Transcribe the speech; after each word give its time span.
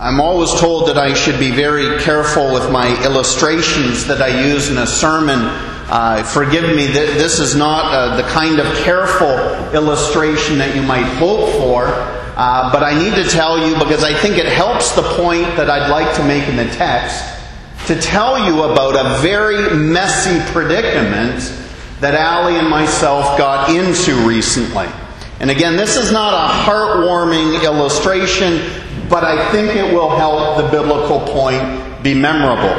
I'm 0.00 0.20
always 0.20 0.54
told 0.54 0.86
that 0.86 0.96
I 0.96 1.12
should 1.12 1.40
be 1.40 1.50
very 1.50 1.98
careful 1.98 2.54
with 2.54 2.70
my 2.70 2.86
illustrations 3.04 4.06
that 4.06 4.22
I 4.22 4.46
use 4.46 4.70
in 4.70 4.78
a 4.78 4.86
sermon. 4.86 5.40
Uh, 5.40 6.22
forgive 6.22 6.76
me, 6.76 6.86
this 6.86 7.40
is 7.40 7.56
not 7.56 7.92
uh, 7.92 8.16
the 8.16 8.22
kind 8.28 8.60
of 8.60 8.66
careful 8.76 9.28
illustration 9.74 10.58
that 10.58 10.76
you 10.76 10.82
might 10.82 11.02
hope 11.02 11.50
for, 11.58 11.86
uh, 11.88 12.70
but 12.70 12.84
I 12.84 12.96
need 12.96 13.16
to 13.16 13.28
tell 13.28 13.58
you 13.58 13.74
because 13.74 14.04
I 14.04 14.14
think 14.14 14.38
it 14.38 14.46
helps 14.46 14.92
the 14.92 15.02
point 15.02 15.56
that 15.56 15.68
I'd 15.68 15.90
like 15.90 16.14
to 16.14 16.24
make 16.24 16.48
in 16.48 16.54
the 16.54 16.70
text 16.76 17.24
to 17.88 18.00
tell 18.00 18.46
you 18.46 18.62
about 18.62 18.94
a 18.94 19.20
very 19.20 19.74
messy 19.74 20.38
predicament 20.52 21.40
that 21.98 22.14
Allie 22.14 22.56
and 22.56 22.70
myself 22.70 23.36
got 23.36 23.68
into 23.70 24.14
recently. 24.28 24.86
And 25.40 25.50
again, 25.50 25.76
this 25.76 25.96
is 25.96 26.12
not 26.12 26.34
a 26.34 26.52
heartwarming 26.70 27.64
illustration, 27.64 28.58
but 29.08 29.24
I 29.24 29.50
think 29.52 29.74
it 29.74 29.92
will 29.92 30.10
help 30.10 30.58
the 30.58 30.68
biblical 30.70 31.20
point 31.20 32.02
be 32.02 32.14
memorable. 32.14 32.76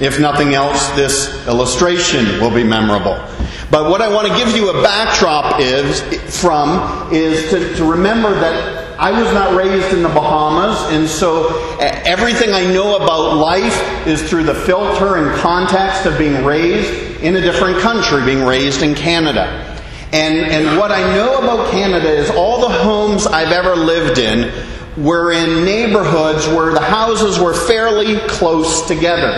If 0.00 0.18
nothing 0.18 0.54
else, 0.54 0.88
this 0.90 1.46
illustration 1.46 2.40
will 2.40 2.54
be 2.54 2.64
memorable. 2.64 3.22
But 3.70 3.90
what 3.90 4.02
I 4.02 4.12
want 4.12 4.28
to 4.28 4.36
give 4.36 4.54
you 4.56 4.70
a 4.70 4.82
backdrop 4.82 5.60
is 5.60 6.00
from 6.40 7.12
is 7.12 7.50
to, 7.50 7.74
to 7.76 7.84
remember 7.84 8.30
that 8.34 8.84
I 8.98 9.10
was 9.10 9.32
not 9.32 9.56
raised 9.56 9.92
in 9.92 10.02
the 10.02 10.08
Bahamas, 10.08 10.78
and 10.92 11.08
so 11.08 11.76
everything 11.80 12.52
I 12.52 12.64
know 12.64 12.96
about 12.96 13.36
life 13.36 14.06
is 14.06 14.22
through 14.28 14.44
the 14.44 14.54
filter 14.54 15.16
and 15.16 15.36
context 15.40 16.06
of 16.06 16.16
being 16.16 16.44
raised 16.44 17.20
in 17.20 17.34
a 17.36 17.40
different 17.40 17.78
country, 17.80 18.24
being 18.24 18.44
raised 18.44 18.82
in 18.82 18.94
Canada. 18.94 19.74
And, 20.12 20.38
and 20.38 20.78
what 20.78 20.92
I 20.92 21.12
know 21.12 21.38
about 21.38 21.72
Canada 21.72 22.08
is 22.08 22.30
all 22.30 22.60
the 22.60 22.68
homes 22.68 23.26
I've 23.26 23.50
ever 23.50 23.74
lived 23.74 24.18
in 24.18 24.52
were 24.96 25.32
in 25.32 25.64
neighborhoods 25.64 26.46
where 26.48 26.72
the 26.72 26.80
houses 26.80 27.38
were 27.38 27.54
fairly 27.54 28.18
close 28.28 28.86
together. 28.86 29.32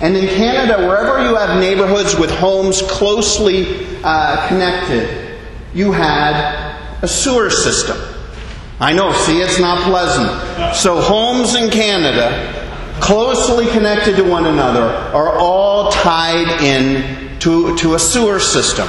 And 0.00 0.16
in 0.16 0.26
Canada, 0.28 0.86
wherever 0.86 1.22
you 1.22 1.36
have 1.36 1.60
neighborhoods 1.60 2.16
with 2.16 2.30
homes 2.30 2.82
closely 2.82 3.86
uh, 4.02 4.48
connected, 4.48 5.40
you 5.72 5.92
had 5.92 6.78
a 7.02 7.08
sewer 7.08 7.50
system. 7.50 7.96
I 8.80 8.92
know, 8.92 9.12
see, 9.12 9.40
it's 9.40 9.60
not 9.60 9.82
pleasant. 9.82 10.76
So, 10.76 11.00
homes 11.00 11.54
in 11.54 11.70
Canada, 11.70 12.98
closely 13.00 13.66
connected 13.68 14.16
to 14.16 14.24
one 14.24 14.46
another, 14.46 14.82
are 14.82 15.38
all 15.38 15.90
tied 15.90 16.60
in 16.62 17.38
to, 17.38 17.76
to 17.78 17.94
a 17.94 17.98
sewer 17.98 18.40
system. 18.40 18.88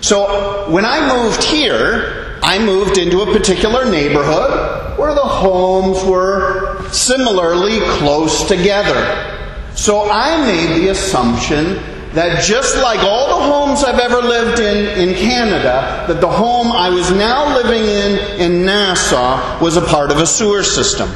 So, 0.00 0.70
when 0.70 0.84
I 0.84 1.22
moved 1.22 1.42
here, 1.42 2.19
I 2.42 2.58
moved 2.58 2.98
into 2.98 3.20
a 3.20 3.26
particular 3.26 3.90
neighborhood 3.90 4.98
where 4.98 5.14
the 5.14 5.20
homes 5.20 6.02
were 6.04 6.88
similarly 6.90 7.80
close 7.98 8.48
together. 8.48 9.26
So 9.74 10.10
I 10.10 10.44
made 10.44 10.80
the 10.80 10.88
assumption 10.88 11.74
that 12.12 12.42
just 12.42 12.76
like 12.76 13.00
all 13.00 13.38
the 13.38 13.44
homes 13.44 13.84
I've 13.84 14.00
ever 14.00 14.20
lived 14.20 14.58
in 14.58 15.08
in 15.08 15.14
Canada, 15.14 16.04
that 16.08 16.20
the 16.20 16.28
home 16.28 16.72
I 16.72 16.90
was 16.90 17.10
now 17.10 17.54
living 17.54 17.84
in 17.84 18.40
in 18.40 18.64
Nassau 18.64 19.62
was 19.62 19.76
a 19.76 19.82
part 19.82 20.10
of 20.10 20.18
a 20.18 20.26
sewer 20.26 20.64
system. 20.64 21.08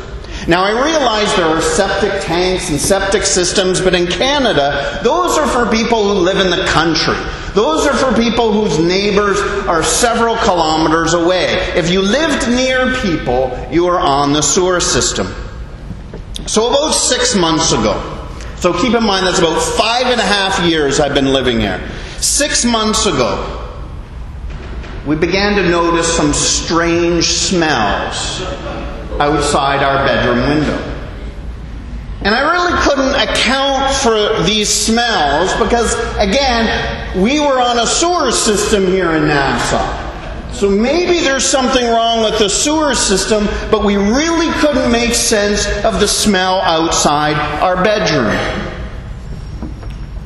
Now 0.46 0.62
I 0.62 0.70
realize 0.70 1.34
there 1.36 1.46
are 1.46 1.60
septic 1.60 2.22
tanks 2.22 2.70
and 2.70 2.78
septic 2.78 3.22
systems, 3.22 3.80
but 3.80 3.94
in 3.94 4.06
Canada, 4.06 5.00
those 5.02 5.36
are 5.38 5.46
for 5.46 5.70
people 5.70 6.04
who 6.04 6.20
live 6.20 6.38
in 6.38 6.50
the 6.50 6.64
country. 6.66 7.16
Those 7.54 7.86
are 7.86 7.94
for 7.94 8.12
people 8.20 8.52
whose 8.52 8.80
neighbors 8.80 9.40
are 9.68 9.84
several 9.84 10.36
kilometers 10.38 11.14
away. 11.14 11.46
If 11.76 11.88
you 11.88 12.02
lived 12.02 12.48
near 12.48 12.92
people, 12.96 13.56
you 13.70 13.86
are 13.86 14.00
on 14.00 14.32
the 14.32 14.42
sewer 14.42 14.80
system. 14.80 15.28
So 16.46 16.68
about 16.68 16.92
six 16.92 17.36
months 17.36 17.70
ago, 17.70 18.28
so 18.56 18.72
keep 18.72 18.94
in 18.94 19.04
mind 19.04 19.26
that's 19.26 19.38
about 19.38 19.60
five 19.62 20.06
and 20.06 20.20
a 20.20 20.24
half 20.24 20.64
years 20.64 20.98
I've 20.98 21.14
been 21.14 21.32
living 21.32 21.60
here. 21.60 21.80
Six 22.18 22.64
months 22.64 23.06
ago, 23.06 23.60
we 25.06 25.14
began 25.14 25.54
to 25.54 25.68
notice 25.68 26.12
some 26.12 26.32
strange 26.32 27.26
smells 27.26 28.42
outside 29.20 29.82
our 29.82 30.04
bedroom 30.04 30.48
window. 30.48 30.93
And 32.24 32.34
I 32.34 32.40
really 32.40 32.72
couldn't 32.80 33.14
account 33.14 33.94
for 33.96 34.42
these 34.44 34.70
smells 34.70 35.52
because, 35.62 35.94
again, 36.16 37.22
we 37.22 37.38
were 37.38 37.60
on 37.60 37.78
a 37.78 37.86
sewer 37.86 38.32
system 38.32 38.86
here 38.86 39.10
in 39.10 39.28
Nassau. 39.28 40.52
So 40.54 40.70
maybe 40.70 41.20
there's 41.20 41.44
something 41.44 41.84
wrong 41.84 42.24
with 42.24 42.38
the 42.38 42.48
sewer 42.48 42.94
system, 42.94 43.44
but 43.70 43.84
we 43.84 43.96
really 43.96 44.50
couldn't 44.52 44.90
make 44.90 45.12
sense 45.12 45.66
of 45.84 46.00
the 46.00 46.08
smell 46.08 46.60
outside 46.62 47.34
our 47.60 47.82
bedroom. 47.84 48.32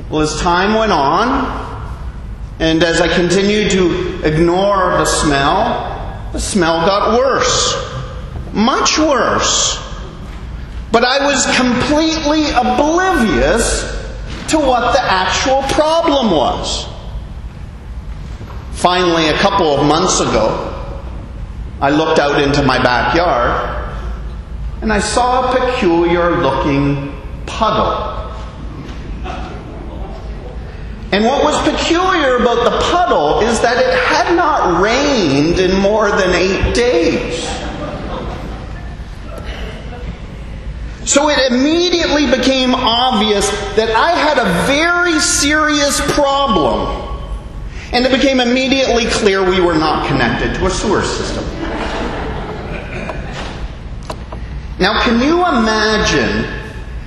Well, 0.09 0.21
as 0.21 0.39
time 0.41 0.75
went 0.75 0.93
on, 0.93 1.57
and 2.61 2.85
as 2.85 3.01
I 3.01 3.09
continued 3.13 3.73
to 3.73 4.23
ignore 4.23 4.99
the 4.99 5.05
smell, 5.05 6.31
the 6.33 6.41
smell 6.41 6.87
got 6.87 7.19
worse. 7.19 7.75
Much 8.53 8.99
worse. 8.99 9.88
But 10.91 11.05
I 11.05 11.25
was 11.27 11.45
completely 11.57 12.51
oblivious 12.51 13.83
to 14.49 14.59
what 14.59 14.93
the 14.93 15.03
actual 15.03 15.63
problem 15.75 16.31
was. 16.31 16.89
Finally, 18.73 19.29
a 19.29 19.37
couple 19.39 19.67
of 19.67 19.87
months 19.87 20.21
ago, 20.21 20.65
I 21.81 21.91
looked 21.91 22.19
out 22.19 22.41
into 22.41 22.63
my 22.63 22.83
backyard 22.83 23.75
and 24.81 24.93
I 24.93 25.01
saw 25.01 25.51
a 25.51 25.59
peculiar 25.61 26.41
looking 26.41 27.13
puddle. 27.47 28.17
And 31.11 31.25
what 31.25 31.43
was 31.43 31.57
peculiar 31.69 32.37
about 32.37 32.65
the 32.65 32.79
puddle 32.91 33.41
is 33.41 33.61
that 33.61 33.79
it 33.79 33.99
had 34.05 34.37
not 34.37 34.83
rained 34.83 35.59
in 35.59 35.75
more 35.81 36.11
than 36.11 36.35
eight 36.35 36.75
days. 36.75 37.68
So 41.09 41.31
it 41.31 41.51
immediately 41.51 42.27
became 42.27 42.75
obvious 42.75 43.49
that 43.77 43.89
I 43.97 44.11
had 44.11 44.37
a 44.37 44.45
very 44.67 45.19
serious 45.19 46.03
problem 46.13 47.09
and 47.95 48.05
it 48.05 48.13
became 48.13 48.41
immediately 48.41 49.07
clear 49.07 49.43
we 49.43 49.59
were 49.59 49.75
not 49.75 50.07
connected 50.07 50.55
to 50.57 50.67
a 50.67 50.71
sewer 50.71 51.03
system. 51.03 51.43
Now, 54.79 55.01
can 55.01 55.23
you 55.23 55.47
imagine, 55.47 56.45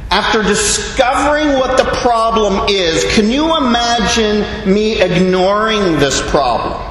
after 0.10 0.42
discovering 0.42 1.60
what 1.60 1.78
the 1.78 1.90
problem 2.02 2.70
is, 2.70 3.06
can 3.14 3.30
you 3.30 3.56
imagine 3.56 4.74
me 4.74 5.00
ignoring 5.00 6.00
this 6.00 6.28
problem? 6.32 6.91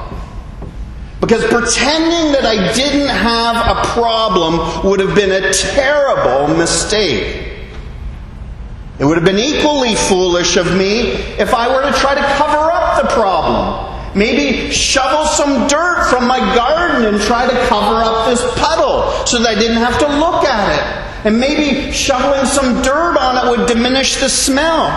Because 1.31 1.47
pretending 1.47 2.33
that 2.33 2.43
I 2.43 2.73
didn't 2.73 3.07
have 3.07 3.55
a 3.55 3.85
problem 3.93 4.83
would 4.85 4.99
have 4.99 5.15
been 5.15 5.31
a 5.31 5.53
terrible 5.53 6.53
mistake. 6.53 7.47
It 8.99 9.05
would 9.05 9.15
have 9.15 9.23
been 9.23 9.39
equally 9.39 9.95
foolish 9.95 10.57
of 10.57 10.75
me 10.75 11.11
if 11.39 11.53
I 11.53 11.69
were 11.69 11.89
to 11.89 11.97
try 11.97 12.15
to 12.15 12.21
cover 12.35 12.69
up 12.69 13.01
the 13.01 13.07
problem. 13.13 14.13
Maybe 14.13 14.71
shovel 14.71 15.25
some 15.25 15.69
dirt 15.69 16.09
from 16.09 16.27
my 16.27 16.39
garden 16.53 17.05
and 17.05 17.21
try 17.21 17.47
to 17.47 17.67
cover 17.67 18.03
up 18.03 18.27
this 18.27 18.41
puddle 18.59 19.25
so 19.25 19.39
that 19.39 19.55
I 19.55 19.55
didn't 19.57 19.77
have 19.77 19.99
to 19.99 20.07
look 20.07 20.43
at 20.43 20.75
it. 20.75 21.25
And 21.25 21.39
maybe 21.39 21.93
shoveling 21.93 22.45
some 22.45 22.81
dirt 22.81 23.15
on 23.17 23.47
it 23.47 23.57
would 23.57 23.69
diminish 23.69 24.17
the 24.17 24.27
smell. 24.27 24.89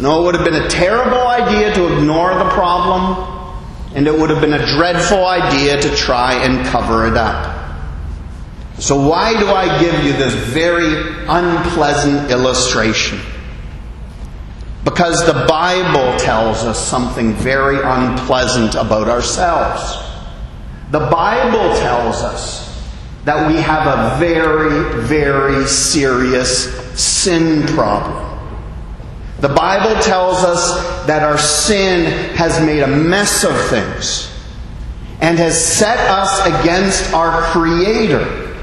No, 0.00 0.22
it 0.22 0.24
would 0.24 0.34
have 0.36 0.44
been 0.46 0.62
a 0.62 0.68
terrible 0.70 1.26
idea 1.26 1.74
to 1.74 1.98
ignore 1.98 2.32
the 2.38 2.48
problem, 2.48 3.33
and 3.94 4.06
it 4.08 4.18
would 4.18 4.28
have 4.30 4.40
been 4.40 4.52
a 4.52 4.66
dreadful 4.76 5.24
idea 5.24 5.80
to 5.80 5.94
try 5.94 6.34
and 6.34 6.66
cover 6.66 7.06
it 7.06 7.16
up. 7.16 7.54
So, 8.78 9.08
why 9.08 9.38
do 9.38 9.46
I 9.46 9.80
give 9.80 10.04
you 10.04 10.12
this 10.12 10.34
very 10.34 11.24
unpleasant 11.28 12.30
illustration? 12.30 13.20
Because 14.82 15.24
the 15.24 15.46
Bible 15.48 16.18
tells 16.18 16.64
us 16.64 16.84
something 16.86 17.32
very 17.34 17.78
unpleasant 17.82 18.74
about 18.74 19.08
ourselves. 19.08 19.96
The 20.90 21.08
Bible 21.08 21.74
tells 21.76 22.16
us 22.16 22.64
that 23.24 23.48
we 23.48 23.56
have 23.56 23.86
a 23.86 24.18
very, 24.18 25.02
very 25.02 25.64
serious 25.66 26.74
sin 27.00 27.66
problem. 27.68 28.33
The 29.44 29.52
Bible 29.52 30.00
tells 30.00 30.42
us 30.42 31.06
that 31.06 31.22
our 31.22 31.36
sin 31.36 32.06
has 32.34 32.64
made 32.64 32.80
a 32.80 32.86
mess 32.86 33.44
of 33.44 33.54
things 33.68 34.34
and 35.20 35.36
has 35.38 35.62
set 35.62 35.98
us 35.98 36.46
against 36.46 37.12
our 37.12 37.42
Creator. 37.42 38.56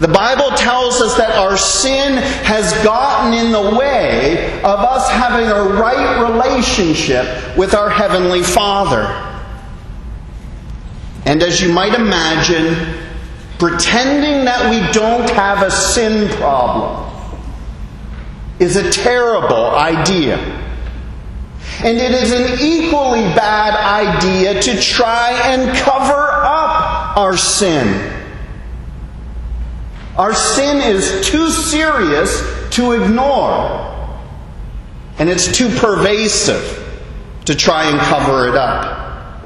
The 0.00 0.08
Bible 0.08 0.48
tells 0.56 1.02
us 1.02 1.18
that 1.18 1.32
our 1.32 1.58
sin 1.58 2.16
has 2.16 2.72
gotten 2.82 3.34
in 3.34 3.52
the 3.52 3.76
way 3.78 4.62
of 4.62 4.78
us 4.80 5.10
having 5.10 5.50
a 5.50 5.62
right 5.78 6.26
relationship 6.26 7.54
with 7.58 7.74
our 7.74 7.90
Heavenly 7.90 8.42
Father. 8.42 9.02
And 11.26 11.42
as 11.42 11.60
you 11.60 11.70
might 11.70 11.92
imagine, 11.92 12.98
pretending 13.58 14.46
that 14.46 14.70
we 14.70 14.90
don't 14.94 15.28
have 15.28 15.62
a 15.62 15.70
sin 15.70 16.30
problem, 16.38 17.11
is 18.62 18.76
a 18.76 18.90
terrible 18.90 19.70
idea. 19.74 20.38
And 21.84 21.98
it 21.98 22.12
is 22.12 22.30
an 22.32 22.58
equally 22.60 23.22
bad 23.34 23.74
idea 23.74 24.62
to 24.62 24.80
try 24.80 25.32
and 25.46 25.76
cover 25.78 26.28
up 26.30 27.16
our 27.16 27.36
sin. 27.36 28.10
Our 30.16 30.32
sin 30.32 30.76
is 30.94 31.26
too 31.26 31.50
serious 31.50 32.40
to 32.76 32.92
ignore, 32.92 33.90
and 35.18 35.28
it's 35.28 35.56
too 35.56 35.68
pervasive 35.78 36.78
to 37.46 37.56
try 37.56 37.90
and 37.90 37.98
cover 37.98 38.48
it 38.48 38.54
up. 38.54 39.42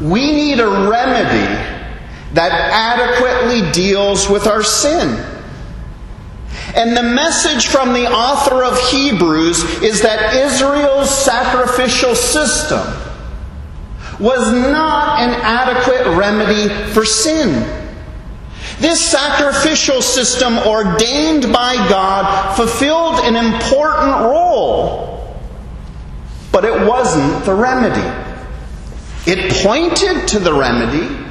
We 0.00 0.32
need 0.32 0.60
a 0.60 0.68
remedy 0.88 1.80
that 2.34 2.52
adequately 2.52 3.72
deals 3.72 4.28
with 4.28 4.46
our 4.46 4.62
sin. 4.62 5.29
And 6.76 6.96
the 6.96 7.02
message 7.02 7.66
from 7.66 7.92
the 7.92 8.06
author 8.06 8.62
of 8.62 8.78
Hebrews 8.90 9.82
is 9.82 10.02
that 10.02 10.34
Israel's 10.34 11.10
sacrificial 11.10 12.14
system 12.14 12.80
was 14.20 14.52
not 14.52 15.18
an 15.20 15.30
adequate 15.40 16.16
remedy 16.16 16.68
for 16.92 17.04
sin. 17.04 17.78
This 18.78 19.10
sacrificial 19.10 20.00
system, 20.00 20.58
ordained 20.58 21.52
by 21.52 21.74
God, 21.88 22.54
fulfilled 22.56 23.20
an 23.24 23.36
important 23.36 24.20
role, 24.22 25.36
but 26.52 26.64
it 26.64 26.86
wasn't 26.86 27.44
the 27.44 27.54
remedy. 27.54 28.30
It 29.26 29.52
pointed 29.62 30.28
to 30.28 30.38
the 30.38 30.52
remedy, 30.52 31.26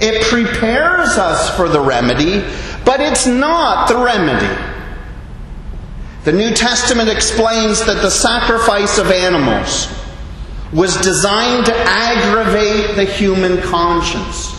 it 0.00 0.24
prepares 0.26 1.18
us 1.18 1.54
for 1.56 1.68
the 1.68 1.80
remedy, 1.80 2.42
but 2.84 3.00
it's 3.00 3.26
not 3.26 3.88
the 3.88 3.96
remedy. 3.96 4.72
The 6.24 6.32
New 6.32 6.52
Testament 6.52 7.08
explains 7.08 7.84
that 7.84 8.00
the 8.00 8.10
sacrifice 8.10 8.98
of 8.98 9.10
animals 9.10 9.88
was 10.72 10.96
designed 10.98 11.66
to 11.66 11.74
aggravate 11.76 12.96
the 12.96 13.04
human 13.04 13.60
conscience 13.62 14.52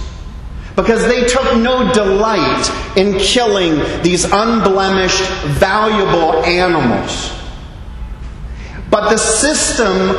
because 0.76 1.04
they 1.08 1.26
took 1.26 1.58
no 1.58 1.92
delight 1.94 2.98
in 2.98 3.18
killing 3.20 3.76
these 4.02 4.26
unblemished, 4.26 5.24
valuable 5.60 6.44
animals. 6.44 7.32
But 8.90 9.10
the 9.10 9.18
system 9.18 10.10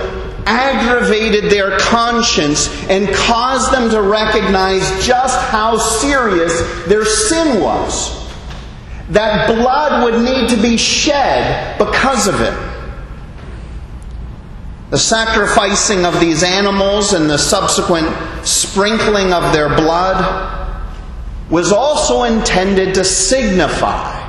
aggravated 0.46 1.50
their 1.50 1.78
conscience 1.78 2.68
and 2.88 3.12
caused 3.14 3.72
them 3.72 3.90
to 3.90 4.02
recognize 4.02 5.04
just 5.04 5.38
how 5.50 5.76
serious 5.78 6.52
their 6.86 7.04
sin 7.04 7.60
was. 7.60 8.22
That 9.10 9.46
blood 9.46 10.04
would 10.04 10.22
need 10.22 10.48
to 10.50 10.56
be 10.60 10.76
shed 10.76 11.78
because 11.78 12.26
of 12.26 12.40
it. 12.40 12.54
The 14.90 14.98
sacrificing 14.98 16.04
of 16.04 16.20
these 16.20 16.42
animals 16.42 17.14
and 17.14 17.28
the 17.28 17.38
subsequent 17.38 18.08
sprinkling 18.46 19.32
of 19.32 19.52
their 19.52 19.68
blood 19.68 20.70
was 21.50 21.72
also 21.72 22.22
intended 22.22 22.94
to 22.94 23.04
signify 23.04 24.20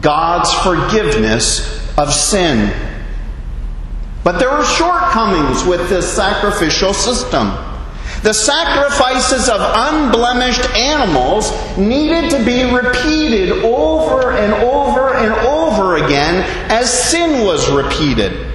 God's 0.00 0.52
forgiveness 0.54 1.96
of 1.98 2.12
sin. 2.12 2.72
But 4.26 4.40
there 4.40 4.50
were 4.50 4.64
shortcomings 4.64 5.62
with 5.62 5.88
this 5.88 6.12
sacrificial 6.12 6.92
system. 6.92 7.52
The 8.24 8.32
sacrifices 8.34 9.48
of 9.48 9.60
unblemished 9.60 10.68
animals 10.70 11.52
needed 11.78 12.32
to 12.32 12.44
be 12.44 12.64
repeated 12.64 13.52
over 13.64 14.32
and 14.32 14.52
over 14.52 15.14
and 15.14 15.32
over 15.46 16.04
again 16.04 16.42
as 16.72 16.92
sin 16.92 17.46
was 17.46 17.70
repeated. 17.70 18.52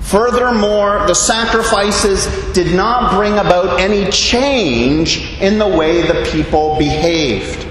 Furthermore, 0.00 1.06
the 1.06 1.14
sacrifices 1.14 2.26
did 2.52 2.76
not 2.76 3.14
bring 3.14 3.32
about 3.38 3.80
any 3.80 4.10
change 4.10 5.40
in 5.40 5.58
the 5.58 5.66
way 5.66 6.02
the 6.02 6.28
people 6.30 6.76
behaved. 6.76 7.65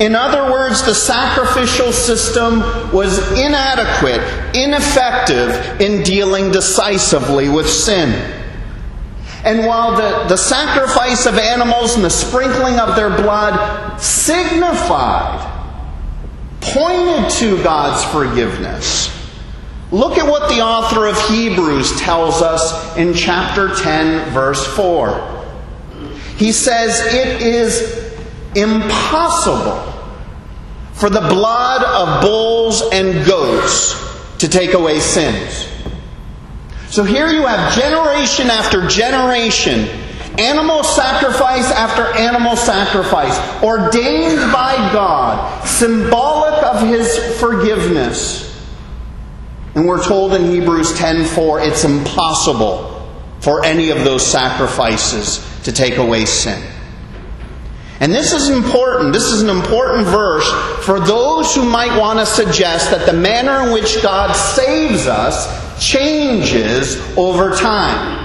In 0.00 0.14
other 0.14 0.50
words, 0.50 0.82
the 0.82 0.94
sacrificial 0.94 1.92
system 1.92 2.60
was 2.92 3.18
inadequate, 3.32 4.20
ineffective 4.56 5.80
in 5.80 6.02
dealing 6.02 6.50
decisively 6.50 7.48
with 7.48 7.68
sin. 7.68 8.10
And 9.44 9.66
while 9.66 9.96
the, 9.96 10.28
the 10.28 10.36
sacrifice 10.36 11.26
of 11.26 11.36
animals 11.36 11.96
and 11.96 12.04
the 12.04 12.10
sprinkling 12.10 12.78
of 12.78 12.94
their 12.94 13.10
blood 13.10 13.98
signified, 13.98 15.48
pointed 16.60 17.28
to 17.30 17.62
God's 17.62 18.04
forgiveness, 18.12 19.18
Look 19.92 20.16
at 20.16 20.26
what 20.26 20.48
the 20.48 20.62
author 20.62 21.06
of 21.06 21.20
Hebrews 21.28 22.00
tells 22.00 22.40
us 22.40 22.96
in 22.96 23.12
chapter 23.12 23.74
10, 23.74 24.30
verse 24.30 24.66
4. 24.74 25.44
He 26.38 26.50
says, 26.50 26.98
It 27.12 27.42
is 27.42 28.01
impossible 28.56 29.92
for 30.92 31.10
the 31.10 31.20
blood 31.20 31.82
of 31.82 32.22
bulls 32.22 32.82
and 32.92 33.26
goats 33.26 33.94
to 34.38 34.48
take 34.48 34.74
away 34.74 35.00
sins. 35.00 35.68
So 36.88 37.04
here 37.04 37.28
you 37.30 37.46
have 37.46 37.72
generation 37.74 38.50
after 38.50 38.86
generation, 38.86 39.88
animal 40.38 40.84
sacrifice 40.84 41.70
after 41.70 42.04
animal 42.18 42.54
sacrifice, 42.56 43.36
ordained 43.62 44.52
by 44.52 44.74
God, 44.92 45.64
symbolic 45.66 46.62
of 46.64 46.86
His 46.86 47.40
forgiveness. 47.40 48.48
And 49.74 49.86
we're 49.86 50.04
told 50.04 50.34
in 50.34 50.50
Hebrews 50.50 50.92
10:4 50.92 51.66
it's 51.66 51.84
impossible 51.84 53.08
for 53.40 53.64
any 53.64 53.90
of 53.90 54.04
those 54.04 54.24
sacrifices 54.24 55.44
to 55.64 55.72
take 55.72 55.96
away 55.96 56.26
sin. 56.26 56.62
And 58.02 58.12
this 58.12 58.32
is 58.32 58.48
important. 58.48 59.12
This 59.12 59.26
is 59.26 59.42
an 59.42 59.48
important 59.48 60.08
verse 60.08 60.50
for 60.84 60.98
those 60.98 61.54
who 61.54 61.64
might 61.64 61.96
want 61.96 62.18
to 62.18 62.26
suggest 62.26 62.90
that 62.90 63.06
the 63.06 63.12
manner 63.12 63.64
in 63.64 63.72
which 63.72 64.02
God 64.02 64.32
saves 64.32 65.06
us 65.06 65.46
changes 65.80 67.00
over 67.16 67.54
time. 67.54 68.18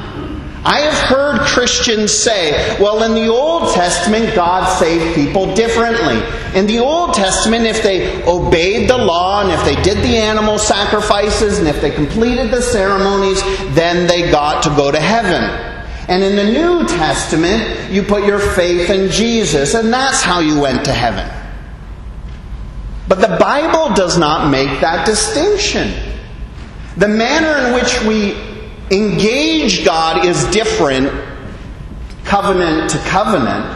I 0.66 0.80
have 0.80 0.98
heard 1.08 1.42
Christians 1.42 2.12
say, 2.12 2.76
well, 2.82 3.04
in 3.04 3.14
the 3.14 3.32
Old 3.32 3.72
Testament, 3.76 4.34
God 4.34 4.68
saved 4.80 5.14
people 5.14 5.54
differently. 5.54 6.24
In 6.60 6.66
the 6.66 6.80
Old 6.80 7.14
Testament, 7.14 7.68
if 7.68 7.84
they 7.84 8.24
obeyed 8.24 8.90
the 8.90 8.98
law 8.98 9.44
and 9.44 9.52
if 9.52 9.64
they 9.64 9.80
did 9.84 10.04
the 10.04 10.18
animal 10.18 10.58
sacrifices 10.58 11.60
and 11.60 11.68
if 11.68 11.80
they 11.82 11.92
completed 11.92 12.50
the 12.50 12.64
ceremonies, 12.64 13.44
then 13.76 14.08
they 14.08 14.32
got 14.32 14.64
to 14.64 14.70
go 14.70 14.92
to 14.92 15.00
heaven. 15.00 15.77
And 16.08 16.24
in 16.24 16.36
the 16.36 16.46
New 16.46 16.88
Testament, 16.88 17.92
you 17.92 18.02
put 18.02 18.26
your 18.26 18.40
faith 18.40 18.90
in 18.90 19.12
Jesus, 19.12 19.74
and 19.74 19.92
that's 19.92 20.22
how 20.22 20.40
you 20.40 20.60
went 20.60 20.86
to 20.86 20.94
heaven. 20.94 21.30
But 23.08 23.20
the 23.20 23.38
Bible 23.38 23.94
does 23.94 24.18
not 24.18 24.50
make 24.50 24.80
that 24.82 25.06
distinction. 25.06 25.94
The 26.96 27.08
manner 27.08 27.68
in 27.68 27.74
which 27.74 28.02
we 28.04 28.36
engage 28.90 29.86
God 29.86 30.26
is 30.26 30.44
different, 30.46 31.12
covenant 32.24 32.90
to 32.92 32.98
covenant. 33.00 33.74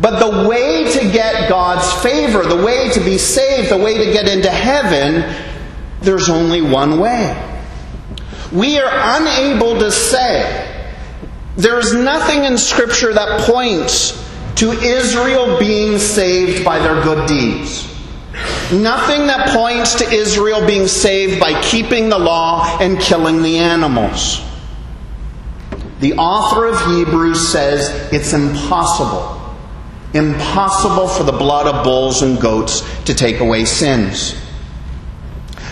But 0.00 0.18
the 0.18 0.48
way 0.48 0.90
to 0.90 1.12
get 1.12 1.50
God's 1.50 1.92
favor, 2.02 2.42
the 2.44 2.64
way 2.64 2.88
to 2.90 3.00
be 3.00 3.18
saved, 3.18 3.70
the 3.70 3.76
way 3.76 3.98
to 3.98 4.12
get 4.12 4.26
into 4.26 4.50
heaven, 4.50 5.34
there's 6.00 6.30
only 6.30 6.62
one 6.62 6.98
way. 6.98 7.36
We 8.52 8.78
are 8.78 9.18
unable 9.20 9.78
to 9.78 9.92
say, 9.92 10.69
there 11.56 11.78
is 11.78 11.92
nothing 11.92 12.44
in 12.44 12.56
Scripture 12.56 13.12
that 13.12 13.40
points 13.42 14.16
to 14.56 14.72
Israel 14.72 15.58
being 15.58 15.98
saved 15.98 16.64
by 16.64 16.78
their 16.78 17.02
good 17.02 17.26
deeds. 17.28 17.86
Nothing 18.72 19.26
that 19.26 19.48
points 19.48 19.94
to 19.96 20.08
Israel 20.08 20.64
being 20.64 20.86
saved 20.86 21.40
by 21.40 21.60
keeping 21.62 22.08
the 22.08 22.18
law 22.18 22.78
and 22.80 23.00
killing 23.00 23.42
the 23.42 23.58
animals. 23.58 24.42
The 26.00 26.14
author 26.14 26.66
of 26.66 26.80
Hebrews 26.86 27.48
says 27.48 27.90
it's 28.12 28.32
impossible. 28.32 29.36
Impossible 30.14 31.08
for 31.08 31.24
the 31.24 31.32
blood 31.32 31.66
of 31.66 31.84
bulls 31.84 32.22
and 32.22 32.40
goats 32.40 32.82
to 33.04 33.14
take 33.14 33.40
away 33.40 33.64
sins. 33.64 34.34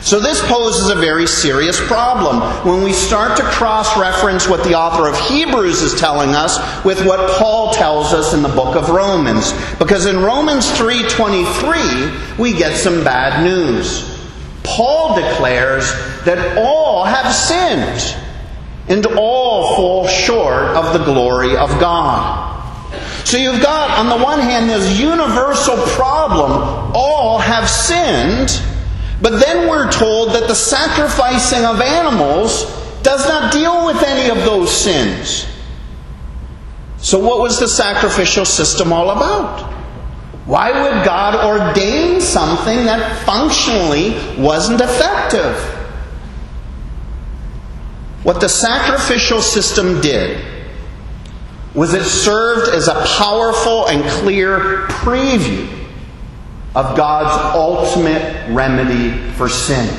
So, 0.08 0.18
this 0.18 0.40
poses 0.46 0.88
a 0.88 0.94
very 0.94 1.26
serious 1.26 1.78
problem 1.86 2.40
when 2.66 2.82
we 2.82 2.94
start 2.94 3.36
to 3.36 3.42
cross 3.42 3.94
reference 3.98 4.48
what 4.48 4.64
the 4.64 4.72
author 4.72 5.06
of 5.06 5.20
Hebrews 5.28 5.82
is 5.82 6.00
telling 6.00 6.30
us 6.30 6.56
with 6.82 7.04
what 7.04 7.38
Paul 7.38 7.74
tells 7.74 8.14
us 8.14 8.32
in 8.32 8.40
the 8.40 8.48
book 8.48 8.74
of 8.74 8.88
Romans. 8.88 9.52
Because 9.78 10.06
in 10.06 10.22
Romans 10.22 10.66
3:23, 10.78 12.38
we 12.38 12.54
get 12.54 12.78
some 12.78 13.04
bad 13.04 13.44
news. 13.44 14.02
Paul 14.62 15.14
declares 15.14 15.92
that 16.24 16.56
all 16.56 17.04
have 17.04 17.34
sinned 17.34 18.16
and 18.88 19.04
all 19.14 19.76
fall 19.76 20.08
short 20.08 20.68
of 20.68 20.94
the 20.94 21.04
glory 21.04 21.54
of 21.54 21.68
God. 21.78 22.64
So 23.24 23.36
you've 23.36 23.60
got, 23.60 23.90
on 23.98 24.08
the 24.08 24.24
one 24.24 24.40
hand, 24.40 24.70
this 24.70 24.98
universal 24.98 25.76
problem 25.76 26.92
all 26.94 27.38
have 27.40 27.68
sinned, 27.68 28.58
but 29.20 29.40
then 29.40 29.68
we're 29.68 29.90
told 29.90 30.30
that 30.30 30.46
the 30.46 30.54
sacrificing 30.54 31.64
of 31.64 31.80
animals 31.80 32.64
does 33.02 33.26
not 33.26 33.52
deal 33.52 33.86
with 33.86 34.02
any 34.02 34.30
of 34.30 34.44
those 34.44 34.70
sins. 34.70 35.46
So, 36.98 37.18
what 37.18 37.40
was 37.40 37.58
the 37.58 37.68
sacrificial 37.68 38.44
system 38.44 38.92
all 38.92 39.10
about? 39.10 39.72
Why 40.46 40.70
would 40.70 41.04
God 41.04 41.34
ordain 41.44 42.20
something 42.20 42.86
that 42.86 43.24
functionally 43.24 44.10
wasn't 44.40 44.80
effective? 44.80 45.56
What 48.22 48.40
the 48.40 48.48
sacrificial 48.48 49.40
system 49.40 50.00
did 50.00 50.44
was 51.74 51.94
it 51.94 52.04
served 52.04 52.74
as 52.74 52.88
a 52.88 53.04
powerful 53.18 53.86
and 53.86 54.02
clear 54.04 54.86
preview 54.88 55.87
of 56.78 56.96
God's 56.96 57.56
ultimate 57.56 58.22
remedy 58.54 59.10
for 59.32 59.48
sin. 59.48 59.92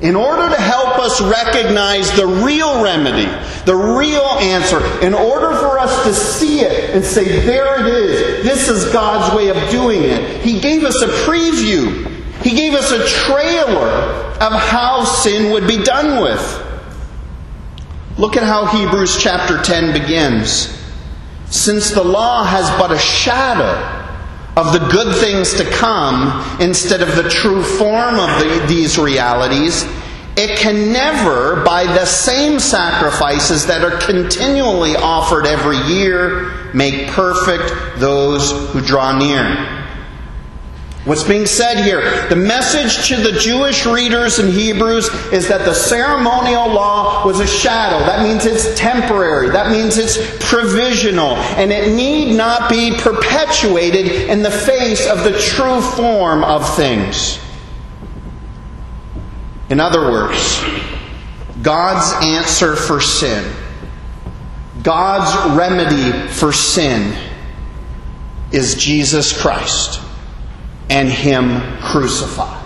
In 0.00 0.14
order 0.14 0.48
to 0.48 0.60
help 0.60 1.00
us 1.00 1.20
recognize 1.20 2.12
the 2.12 2.26
real 2.26 2.80
remedy, 2.82 3.26
the 3.64 3.74
real 3.74 4.38
answer, 4.38 4.78
in 5.04 5.12
order 5.12 5.56
for 5.56 5.80
us 5.80 6.04
to 6.04 6.14
see 6.14 6.60
it 6.60 6.94
and 6.94 7.04
say, 7.04 7.44
there 7.44 7.80
it 7.80 7.92
is, 7.92 8.44
this 8.44 8.68
is 8.68 8.92
God's 8.92 9.34
way 9.34 9.48
of 9.48 9.56
doing 9.68 10.04
it, 10.04 10.42
He 10.42 10.60
gave 10.60 10.84
us 10.84 11.02
a 11.02 11.08
preview. 11.08 12.08
He 12.42 12.50
gave 12.50 12.74
us 12.74 12.92
a 12.92 13.04
trailer 13.08 13.88
of 13.88 14.52
how 14.52 15.02
sin 15.04 15.52
would 15.52 15.66
be 15.66 15.82
done 15.82 16.22
with. 16.22 16.40
Look 18.16 18.36
at 18.36 18.44
how 18.44 18.66
Hebrews 18.66 19.20
chapter 19.20 19.60
10 19.60 19.92
begins. 19.92 20.78
Since 21.50 21.90
the 21.90 22.04
law 22.04 22.44
has 22.44 22.70
but 22.78 22.92
a 22.92 22.98
shadow 22.98 24.01
of 24.56 24.72
the 24.72 24.86
good 24.90 25.16
things 25.16 25.54
to 25.54 25.64
come 25.70 26.60
instead 26.60 27.00
of 27.00 27.16
the 27.16 27.28
true 27.28 27.62
form 27.62 28.16
of 28.16 28.28
the, 28.38 28.64
these 28.68 28.98
realities, 28.98 29.84
it 30.36 30.58
can 30.58 30.92
never, 30.92 31.62
by 31.64 31.84
the 31.84 32.04
same 32.04 32.58
sacrifices 32.58 33.66
that 33.66 33.82
are 33.82 33.98
continually 33.98 34.96
offered 34.96 35.46
every 35.46 35.78
year, 35.94 36.70
make 36.74 37.08
perfect 37.08 37.98
those 37.98 38.72
who 38.72 38.80
draw 38.80 39.16
near. 39.18 39.81
What's 41.04 41.24
being 41.24 41.46
said 41.46 41.84
here? 41.84 42.28
The 42.28 42.36
message 42.36 43.08
to 43.08 43.16
the 43.16 43.36
Jewish 43.36 43.86
readers 43.86 44.38
in 44.38 44.52
Hebrews 44.52 45.08
is 45.32 45.48
that 45.48 45.64
the 45.64 45.74
ceremonial 45.74 46.68
law 46.68 47.26
was 47.26 47.40
a 47.40 47.46
shadow. 47.46 47.98
That 48.06 48.22
means 48.22 48.46
it's 48.46 48.78
temporary. 48.78 49.50
That 49.50 49.72
means 49.72 49.98
it's 49.98 50.16
provisional. 50.48 51.34
And 51.58 51.72
it 51.72 51.92
need 51.92 52.36
not 52.36 52.70
be 52.70 52.96
perpetuated 52.98 54.30
in 54.30 54.44
the 54.44 54.50
face 54.50 55.08
of 55.08 55.24
the 55.24 55.36
true 55.40 55.80
form 55.80 56.44
of 56.44 56.76
things. 56.76 57.40
In 59.70 59.80
other 59.80 60.02
words, 60.02 60.62
God's 61.62 62.24
answer 62.24 62.76
for 62.76 63.00
sin, 63.00 63.52
God's 64.84 65.58
remedy 65.58 66.28
for 66.28 66.52
sin 66.52 67.18
is 68.52 68.76
Jesus 68.76 69.36
Christ 69.36 70.01
and 70.90 71.08
Him 71.08 71.60
crucified. 71.80 72.58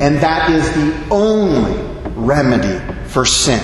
And 0.00 0.16
that 0.18 0.50
is 0.50 0.70
the 0.74 1.08
only 1.10 1.80
remedy 2.14 2.78
for 3.06 3.24
sin. 3.24 3.62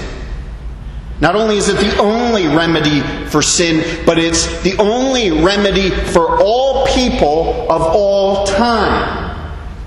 Not 1.20 1.36
only 1.36 1.56
is 1.56 1.68
it 1.68 1.76
the 1.76 1.96
only 1.98 2.48
remedy 2.48 3.00
for 3.28 3.40
sin, 3.40 4.04
but 4.04 4.18
it's 4.18 4.62
the 4.62 4.76
only 4.78 5.30
remedy 5.30 5.90
for 5.90 6.42
all 6.42 6.86
people 6.88 7.70
of 7.70 7.82
all 7.82 8.46
time. 8.46 9.22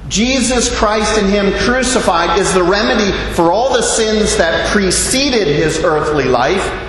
Jesus 0.08 0.74
Christ 0.78 1.20
and 1.20 1.28
Him 1.28 1.52
crucified 1.60 2.40
is 2.40 2.54
the 2.54 2.64
remedy 2.64 3.12
for 3.34 3.52
all 3.52 3.74
the 3.74 3.82
sins 3.82 4.38
that 4.38 4.70
preceded 4.72 5.48
His 5.48 5.84
earthly 5.84 6.24
life 6.24 6.87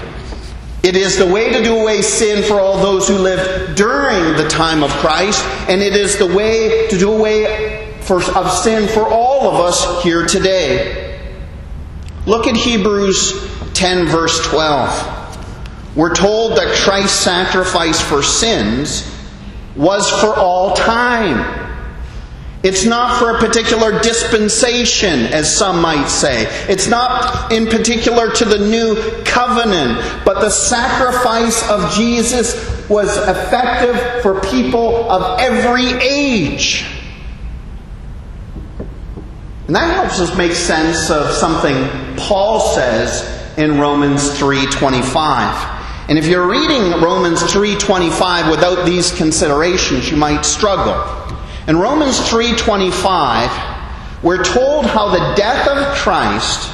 it 0.83 0.95
is 0.95 1.19
the 1.19 1.27
way 1.27 1.53
to 1.53 1.63
do 1.63 1.81
away 1.81 2.03
sin 2.03 2.43
for 2.45 2.61
all 2.61 2.79
those 2.79 3.09
who 3.09 3.17
lived 3.17 3.77
during 3.77 4.37
the 4.37 4.49
time 4.49 4.83
of 4.83 4.91
Christ, 4.91 5.45
and 5.69 5.83
it 5.83 5.95
is 5.95 6.19
the 6.19 6.27
way 6.27 6.87
to 6.89 6.99
do 6.99 7.13
away 7.13 7.97
for, 8.03 8.23
of 8.37 8.53
sin 8.53 8.89
for 8.89 9.07
all 9.09 9.49
of 9.49 9.61
us 9.61 10.03
here 10.03 10.25
today. 10.27 11.21
Look 12.27 12.47
at 12.47 12.57
Hebrews 12.57 13.49
10, 13.75 14.07
verse 14.07 14.47
12. 14.47 15.97
We're 15.97 16.15
told 16.15 16.57
that 16.59 16.75
Christ's 16.77 17.19
sacrifice 17.19 18.01
for 18.01 18.23
sins 18.23 19.15
was 19.75 20.09
for 20.21 20.35
all 20.35 20.75
time. 20.75 21.68
It's 22.63 22.85
not 22.85 23.21
for 23.21 23.37
a 23.37 23.39
particular 23.39 24.01
dispensation, 24.01 25.27
as 25.27 25.55
some 25.55 25.81
might 25.81 26.09
say. 26.09 26.47
It's 26.69 26.89
not 26.89 27.53
in 27.53 27.69
particular 27.69 28.33
to 28.33 28.45
the 28.45 28.59
new 28.59 28.97
covenant, 29.23 30.25
but 30.25 30.41
the 30.41 30.51
sacrifice 30.51 31.69
of 31.71 31.93
Jesus 31.95 32.55
was 32.89 33.17
effective 33.17 34.23
for 34.23 34.41
people 34.41 35.09
of 35.09 35.39
every 35.39 35.87
age. 36.03 36.85
And 39.69 39.77
that 39.77 39.95
helps 39.95 40.19
us 40.19 40.37
make 40.37 40.53
sense 40.53 41.11
of 41.11 41.31
something 41.35 41.89
Paul 42.17 42.59
says 42.75 43.23
in 43.57 43.79
Romans 43.79 44.31
3:25. 44.31 45.55
And 46.09 46.19
if 46.19 46.27
you're 46.27 46.47
reading 46.47 47.03
Romans 47.03 47.43
3:25 47.43 48.51
without 48.51 48.87
these 48.87 49.13
considerations, 49.13 50.11
you 50.11 50.17
might 50.17 50.45
struggle. 50.45 50.97
In 51.69 51.77
Romans 51.79 52.19
3:25, 52.21 53.51
we're 54.23 54.43
told 54.43 54.87
how 54.87 55.11
the 55.11 55.35
death 55.37 55.69
of 55.69 55.95
Christ 55.97 56.71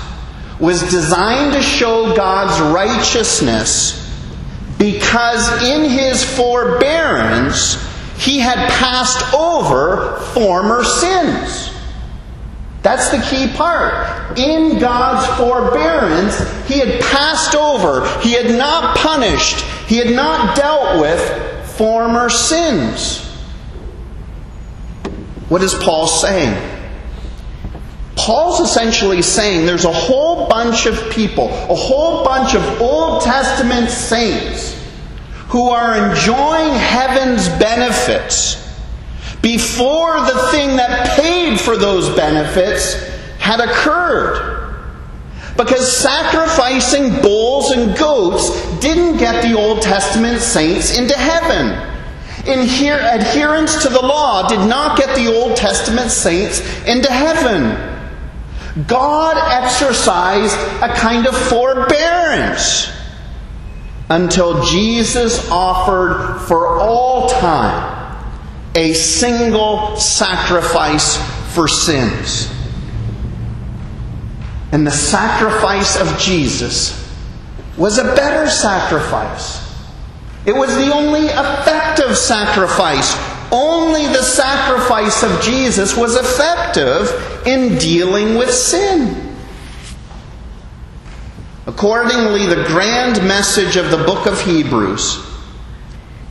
was 0.60 0.82
designed 0.82 1.52
to 1.54 1.62
show 1.62 2.14
God's 2.14 2.60
righteousness 2.60 4.08
because 4.78 5.62
in 5.64 5.90
his 5.90 6.22
forbearance 6.22 7.76
he 8.16 8.38
had 8.38 8.70
passed 8.70 9.34
over 9.34 10.20
former 10.32 10.84
sins. 10.84 11.70
That's 12.82 13.08
the 13.08 13.18
key 13.18 13.48
part. 13.48 14.38
In 14.38 14.78
God's 14.78 15.26
forbearance, 15.38 16.38
He 16.68 16.78
had 16.78 17.00
passed 17.00 17.54
over, 17.54 18.06
He 18.20 18.32
had 18.32 18.56
not 18.56 18.96
punished, 18.98 19.62
He 19.88 19.96
had 19.96 20.14
not 20.14 20.54
dealt 20.54 21.00
with 21.00 21.66
former 21.76 22.28
sins. 22.28 23.33
What 25.48 25.62
is 25.62 25.74
Paul 25.74 26.06
saying? 26.06 26.74
Paul's 28.16 28.60
essentially 28.60 29.20
saying 29.20 29.66
there's 29.66 29.84
a 29.84 29.92
whole 29.92 30.48
bunch 30.48 30.86
of 30.86 31.10
people, 31.10 31.48
a 31.48 31.74
whole 31.74 32.24
bunch 32.24 32.54
of 32.54 32.80
Old 32.80 33.22
Testament 33.22 33.90
saints 33.90 34.80
who 35.48 35.68
are 35.68 36.10
enjoying 36.10 36.74
heaven's 36.74 37.48
benefits 37.60 38.56
before 39.42 40.20
the 40.20 40.48
thing 40.52 40.76
that 40.76 41.16
paid 41.16 41.60
for 41.60 41.76
those 41.76 42.08
benefits 42.16 42.94
had 43.38 43.60
occurred. 43.60 44.52
Because 45.56 45.96
sacrificing 45.96 47.20
bulls 47.20 47.70
and 47.70 47.96
goats 47.96 48.50
didn't 48.80 49.18
get 49.18 49.42
the 49.42 49.56
Old 49.56 49.82
Testament 49.82 50.40
saints 50.40 50.96
into 50.96 51.14
heaven 51.14 51.93
adherence 52.46 53.82
to 53.82 53.88
the 53.88 54.00
law 54.00 54.48
did 54.48 54.68
not 54.68 54.98
get 54.98 55.14
the 55.16 55.34
Old 55.34 55.56
Testament 55.56 56.10
saints 56.10 56.60
into 56.86 57.10
heaven. 57.10 57.92
God 58.86 59.36
exercised 59.52 60.56
a 60.82 60.88
kind 60.94 61.26
of 61.26 61.36
forbearance 61.36 62.90
until 64.10 64.62
Jesus 64.64 65.50
offered 65.50 66.40
for 66.46 66.78
all 66.80 67.28
time 67.28 67.94
a 68.74 68.92
single 68.92 69.96
sacrifice 69.96 71.16
for 71.54 71.68
sins. 71.68 72.52
And 74.72 74.84
the 74.84 74.90
sacrifice 74.90 75.96
of 76.00 76.18
Jesus 76.18 77.00
was 77.76 77.98
a 77.98 78.04
better 78.16 78.50
sacrifice. 78.50 79.63
It 80.46 80.54
was 80.54 80.74
the 80.76 80.92
only 80.92 81.26
effective 81.26 82.16
sacrifice. 82.16 83.16
Only 83.50 84.06
the 84.06 84.22
sacrifice 84.22 85.22
of 85.22 85.40
Jesus 85.40 85.96
was 85.96 86.16
effective 86.16 87.46
in 87.46 87.78
dealing 87.78 88.36
with 88.36 88.50
sin. 88.52 89.36
Accordingly, 91.66 92.46
the 92.46 92.64
grand 92.66 93.26
message 93.26 93.76
of 93.76 93.90
the 93.90 93.96
book 93.96 94.26
of 94.26 94.40
Hebrews 94.42 95.24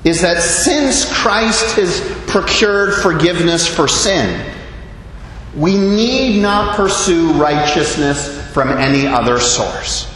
is 0.03 0.21
that 0.21 0.41
since 0.41 1.11
Christ 1.11 1.75
has 1.77 2.01
procured 2.27 2.93
forgiveness 2.95 3.67
for 3.67 3.87
sin, 3.87 4.53
we 5.55 5.77
need 5.77 6.41
not 6.41 6.75
pursue 6.75 7.31
righteousness 7.33 8.51
from 8.51 8.69
any 8.69 9.07
other 9.07 9.39
source. 9.39 10.12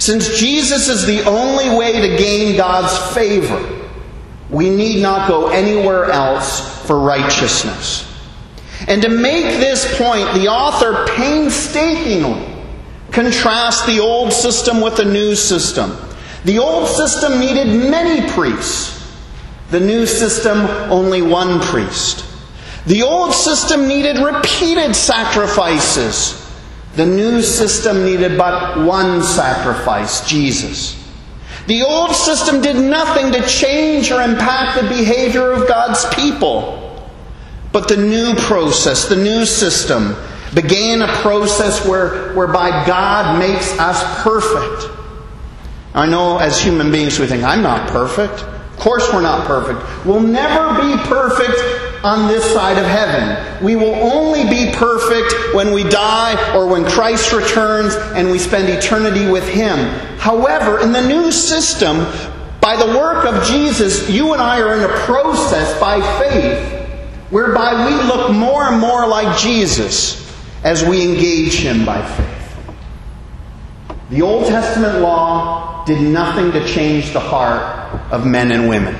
Since 0.00 0.38
Jesus 0.40 0.88
is 0.88 1.04
the 1.04 1.22
only 1.28 1.68
way 1.76 1.92
to 1.92 2.16
gain 2.16 2.56
God's 2.56 3.14
favor, 3.14 3.86
we 4.48 4.70
need 4.70 5.02
not 5.02 5.28
go 5.28 5.48
anywhere 5.48 6.06
else 6.06 6.86
for 6.86 6.98
righteousness. 6.98 8.10
And 8.88 9.02
to 9.02 9.10
make 9.10 9.60
this 9.60 9.84
point, 9.98 10.32
the 10.32 10.48
author 10.48 11.06
painstakingly 11.14 12.46
contrasts 13.12 13.84
the 13.84 14.00
old 14.00 14.32
system 14.32 14.80
with 14.80 14.96
the 14.96 15.04
new 15.04 15.34
system. 15.34 15.94
The 16.46 16.58
old 16.58 16.88
system 16.88 17.38
needed 17.38 17.66
many 17.66 18.26
priests, 18.30 19.14
the 19.70 19.80
new 19.80 20.06
system, 20.06 20.60
only 20.90 21.20
one 21.20 21.60
priest. 21.60 22.24
The 22.86 23.02
old 23.02 23.34
system 23.34 23.86
needed 23.86 24.16
repeated 24.16 24.96
sacrifices. 24.96 26.39
The 26.96 27.06
new 27.06 27.42
system 27.42 28.04
needed 28.04 28.36
but 28.36 28.84
one 28.84 29.22
sacrifice, 29.22 30.26
Jesus. 30.28 30.96
The 31.66 31.82
old 31.82 32.14
system 32.16 32.60
did 32.60 32.76
nothing 32.76 33.32
to 33.32 33.46
change 33.46 34.10
or 34.10 34.22
impact 34.22 34.80
the 34.80 34.88
behavior 34.88 35.52
of 35.52 35.68
God's 35.68 36.04
people. 36.14 36.76
But 37.72 37.86
the 37.86 37.96
new 37.96 38.34
process, 38.34 39.08
the 39.08 39.16
new 39.16 39.46
system, 39.46 40.16
began 40.54 41.02
a 41.02 41.06
process 41.18 41.86
where, 41.86 42.34
whereby 42.34 42.84
God 42.86 43.38
makes 43.38 43.78
us 43.78 44.02
perfect. 44.22 44.96
I 45.94 46.06
know 46.06 46.38
as 46.38 46.60
human 46.60 46.90
beings 46.90 47.20
we 47.20 47.26
think, 47.26 47.44
I'm 47.44 47.62
not 47.62 47.88
perfect. 47.88 48.42
Of 48.42 48.76
course, 48.78 49.08
we're 49.12 49.22
not 49.22 49.46
perfect. 49.46 50.04
We'll 50.04 50.20
never 50.20 50.74
be 50.80 50.96
perfect 51.04 51.89
on 52.02 52.28
this 52.28 52.44
side 52.52 52.78
of 52.78 52.84
heaven. 52.84 53.64
We 53.64 53.76
will 53.76 53.94
only 53.94 54.44
be 54.44 54.72
perfect 54.72 55.54
when 55.54 55.72
we 55.72 55.84
die 55.84 56.56
or 56.56 56.66
when 56.66 56.84
Christ 56.84 57.32
returns 57.32 57.94
and 57.94 58.30
we 58.30 58.38
spend 58.38 58.68
eternity 58.68 59.30
with 59.30 59.48
Him. 59.48 59.78
However, 60.18 60.80
in 60.80 60.92
the 60.92 61.06
new 61.06 61.30
system, 61.30 62.06
by 62.60 62.76
the 62.76 62.86
work 62.98 63.24
of 63.24 63.44
Jesus, 63.44 64.08
you 64.08 64.32
and 64.32 64.42
I 64.42 64.60
are 64.60 64.74
in 64.74 64.84
a 64.84 64.94
process 65.04 65.78
by 65.80 66.00
faith 66.18 66.80
whereby 67.30 67.86
we 67.86 67.94
look 68.06 68.32
more 68.32 68.64
and 68.64 68.80
more 68.80 69.06
like 69.06 69.38
Jesus 69.38 70.20
as 70.64 70.84
we 70.84 71.02
engage 71.02 71.54
Him 71.54 71.84
by 71.84 72.06
faith. 72.06 72.40
The 74.10 74.22
Old 74.22 74.46
Testament 74.46 75.00
law 75.00 75.84
did 75.84 76.02
nothing 76.02 76.52
to 76.52 76.66
change 76.66 77.12
the 77.12 77.20
heart 77.20 78.12
of 78.12 78.26
men 78.26 78.50
and 78.50 78.68
women. 78.68 78.96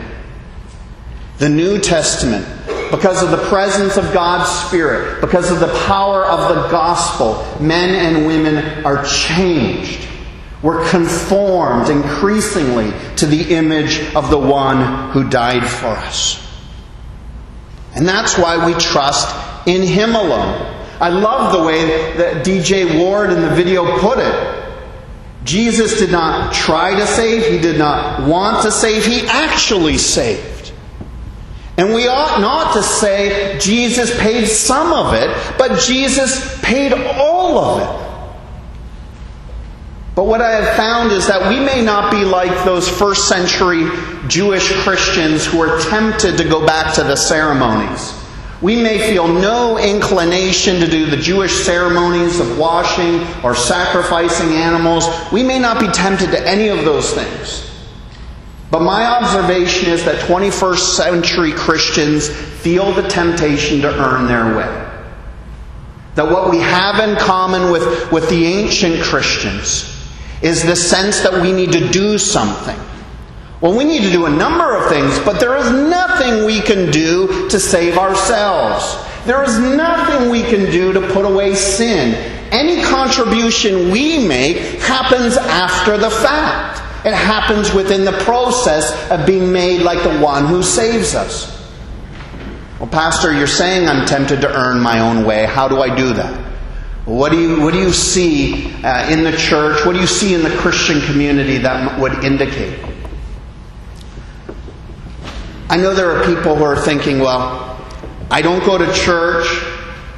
The 1.38 1.48
New 1.48 1.78
Testament, 1.80 2.46
because 2.90 3.22
of 3.22 3.30
the 3.30 3.44
presence 3.48 3.96
of 3.96 4.12
God's 4.12 4.50
Spirit, 4.66 5.20
because 5.20 5.50
of 5.50 5.60
the 5.60 5.72
power 5.86 6.24
of 6.24 6.54
the 6.54 6.68
gospel, 6.68 7.44
men 7.60 7.94
and 7.94 8.26
women 8.26 8.84
are 8.84 9.04
changed. 9.04 10.08
We're 10.62 10.86
conformed 10.90 11.88
increasingly 11.88 12.92
to 13.16 13.26
the 13.26 13.54
image 13.54 14.14
of 14.14 14.28
the 14.30 14.38
one 14.38 15.10
who 15.12 15.28
died 15.30 15.68
for 15.68 15.86
us. 15.86 16.46
And 17.94 18.06
that's 18.06 18.36
why 18.36 18.66
we 18.66 18.74
trust 18.74 19.34
in 19.66 19.82
Him 19.82 20.14
alone. 20.14 20.76
I 21.00 21.08
love 21.08 21.52
the 21.52 21.62
way 21.62 22.16
that 22.18 22.44
DJ 22.44 22.98
Ward 22.98 23.30
in 23.30 23.40
the 23.40 23.50
video 23.50 23.98
put 23.98 24.18
it. 24.18 24.56
Jesus 25.44 25.98
did 25.98 26.12
not 26.12 26.52
try 26.52 26.94
to 26.98 27.06
save, 27.06 27.50
He 27.50 27.58
did 27.58 27.78
not 27.78 28.28
want 28.28 28.62
to 28.64 28.70
save, 28.70 29.06
He 29.06 29.26
actually 29.26 29.96
saved. 29.96 30.49
And 31.80 31.94
we 31.94 32.08
ought 32.08 32.42
not 32.42 32.74
to 32.74 32.82
say 32.82 33.58
Jesus 33.58 34.14
paid 34.20 34.44
some 34.44 34.92
of 34.92 35.14
it, 35.14 35.34
but 35.56 35.80
Jesus 35.80 36.60
paid 36.60 36.92
all 36.92 37.56
of 37.56 37.80
it. 37.80 38.10
But 40.14 40.24
what 40.24 40.42
I 40.42 40.50
have 40.50 40.76
found 40.76 41.10
is 41.10 41.26
that 41.28 41.48
we 41.48 41.58
may 41.58 41.82
not 41.82 42.10
be 42.10 42.22
like 42.22 42.66
those 42.66 42.86
first 42.86 43.28
century 43.28 43.88
Jewish 44.28 44.70
Christians 44.82 45.46
who 45.46 45.58
are 45.62 45.80
tempted 45.80 46.36
to 46.36 46.44
go 46.44 46.66
back 46.66 46.92
to 46.96 47.02
the 47.02 47.16
ceremonies. 47.16 48.12
We 48.60 48.76
may 48.76 48.98
feel 48.98 49.26
no 49.26 49.78
inclination 49.78 50.80
to 50.80 50.86
do 50.86 51.06
the 51.06 51.16
Jewish 51.16 51.64
ceremonies 51.64 52.40
of 52.40 52.58
washing 52.58 53.26
or 53.42 53.54
sacrificing 53.54 54.48
animals. 54.48 55.06
We 55.32 55.42
may 55.42 55.58
not 55.58 55.80
be 55.80 55.88
tempted 55.88 56.30
to 56.32 56.46
any 56.46 56.68
of 56.68 56.84
those 56.84 57.14
things. 57.14 57.69
But 58.70 58.82
my 58.82 59.04
observation 59.04 59.90
is 59.90 60.04
that 60.04 60.20
21st 60.20 60.96
century 60.96 61.52
Christians 61.52 62.28
feel 62.28 62.92
the 62.92 63.08
temptation 63.08 63.80
to 63.80 63.88
earn 63.88 64.26
their 64.26 64.56
way. 64.56 64.86
That 66.14 66.30
what 66.30 66.50
we 66.50 66.58
have 66.58 67.00
in 67.00 67.16
common 67.16 67.72
with, 67.72 68.12
with 68.12 68.28
the 68.28 68.46
ancient 68.46 69.02
Christians 69.02 69.96
is 70.42 70.62
the 70.62 70.76
sense 70.76 71.20
that 71.20 71.42
we 71.42 71.52
need 71.52 71.72
to 71.72 71.88
do 71.88 72.16
something. 72.16 72.78
Well, 73.60 73.76
we 73.76 73.84
need 73.84 74.02
to 74.02 74.10
do 74.10 74.26
a 74.26 74.30
number 74.30 74.74
of 74.74 74.88
things, 74.88 75.18
but 75.18 75.38
there 75.38 75.56
is 75.56 75.70
nothing 75.70 76.46
we 76.46 76.60
can 76.60 76.90
do 76.90 77.48
to 77.50 77.60
save 77.60 77.98
ourselves. 77.98 78.96
There 79.26 79.42
is 79.44 79.58
nothing 79.58 80.30
we 80.30 80.42
can 80.42 80.70
do 80.70 80.92
to 80.94 81.00
put 81.12 81.26
away 81.26 81.54
sin. 81.54 82.14
Any 82.52 82.82
contribution 82.82 83.90
we 83.90 84.26
make 84.26 84.80
happens 84.80 85.36
after 85.36 85.98
the 85.98 86.10
fact. 86.10 86.69
It 87.04 87.14
happens 87.14 87.72
within 87.72 88.04
the 88.04 88.12
process 88.12 89.10
of 89.10 89.26
being 89.26 89.52
made 89.52 89.82
like 89.82 90.02
the 90.02 90.18
one 90.18 90.46
who 90.46 90.62
saves 90.62 91.14
us. 91.14 91.58
Well, 92.78 92.88
Pastor, 92.88 93.32
you're 93.32 93.46
saying 93.46 93.88
I'm 93.88 94.06
tempted 94.06 94.42
to 94.42 94.54
earn 94.54 94.80
my 94.80 95.00
own 95.00 95.24
way. 95.24 95.46
How 95.46 95.66
do 95.66 95.80
I 95.80 95.94
do 95.94 96.12
that? 96.14 96.34
What 97.06 97.32
do 97.32 97.40
you, 97.40 97.60
what 97.62 97.72
do 97.72 97.78
you 97.78 97.92
see 97.92 98.72
uh, 98.84 99.10
in 99.10 99.24
the 99.24 99.36
church? 99.36 99.84
What 99.86 99.94
do 99.94 100.00
you 100.00 100.06
see 100.06 100.34
in 100.34 100.42
the 100.42 100.54
Christian 100.56 101.00
community 101.00 101.58
that 101.58 101.98
would 101.98 102.22
indicate? 102.22 102.78
I 105.70 105.76
know 105.76 105.94
there 105.94 106.10
are 106.10 106.26
people 106.26 106.54
who 106.56 106.64
are 106.64 106.76
thinking, 106.76 107.20
well, 107.20 107.82
I 108.30 108.42
don't 108.42 108.64
go 108.64 108.76
to 108.76 108.92
church, 108.92 109.46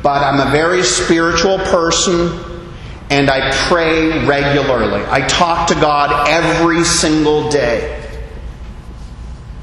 but 0.02 0.22
I'm 0.22 0.46
a 0.46 0.50
very 0.50 0.82
spiritual 0.82 1.58
person 1.58 2.51
and 3.12 3.28
I 3.28 3.52
pray 3.68 4.24
regularly. 4.24 5.04
I 5.06 5.26
talk 5.28 5.68
to 5.68 5.74
God 5.74 6.30
every 6.30 6.82
single 6.82 7.50
day. 7.50 8.02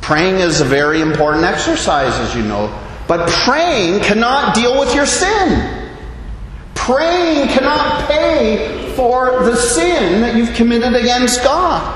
Praying 0.01 0.35
is 0.35 0.62
a 0.62 0.65
very 0.65 1.01
important 1.01 1.45
exercise, 1.45 2.13
as 2.13 2.35
you 2.35 2.43
know, 2.43 2.67
but 3.07 3.27
praying 3.27 4.03
cannot 4.03 4.53
deal 4.53 4.79
with 4.79 4.93
your 4.93 5.07
sin. 5.07 5.88
Praying 6.75 7.47
cannot 7.47 8.07
pay 8.07 8.93
for 8.95 9.43
the 9.43 9.55
sin 9.55 10.21
that 10.21 10.35
you've 10.35 10.53
committed 10.53 10.93
against 10.93 11.43
God. 11.43 11.95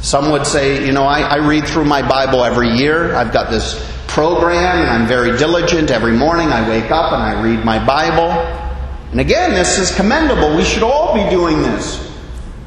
Some 0.00 0.32
would 0.32 0.46
say, 0.46 0.84
you 0.84 0.92
know, 0.92 1.04
I, 1.04 1.20
I, 1.20 1.36
read 1.36 1.66
through 1.66 1.84
my 1.84 2.06
Bible 2.08 2.44
every 2.44 2.70
year. 2.70 3.14
I've 3.14 3.32
got 3.32 3.50
this 3.50 3.84
program 4.06 4.78
and 4.78 4.90
I'm 4.90 5.06
very 5.06 5.36
diligent. 5.36 5.90
Every 5.90 6.12
morning 6.12 6.48
I 6.48 6.68
wake 6.68 6.90
up 6.90 7.12
and 7.12 7.22
I 7.22 7.42
read 7.42 7.64
my 7.64 7.84
Bible. 7.84 8.67
And 9.10 9.20
again, 9.20 9.52
this 9.52 9.78
is 9.78 9.94
commendable. 9.94 10.54
We 10.56 10.64
should 10.64 10.82
all 10.82 11.14
be 11.14 11.28
doing 11.30 11.62
this. 11.62 12.04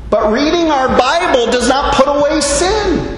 But 0.10 0.32
reading 0.32 0.72
our 0.72 0.90
Bible 0.90 1.52
does 1.52 1.70
not 1.70 1.94
put 1.94 2.08
away 2.08 2.42
sin. 2.42 3.18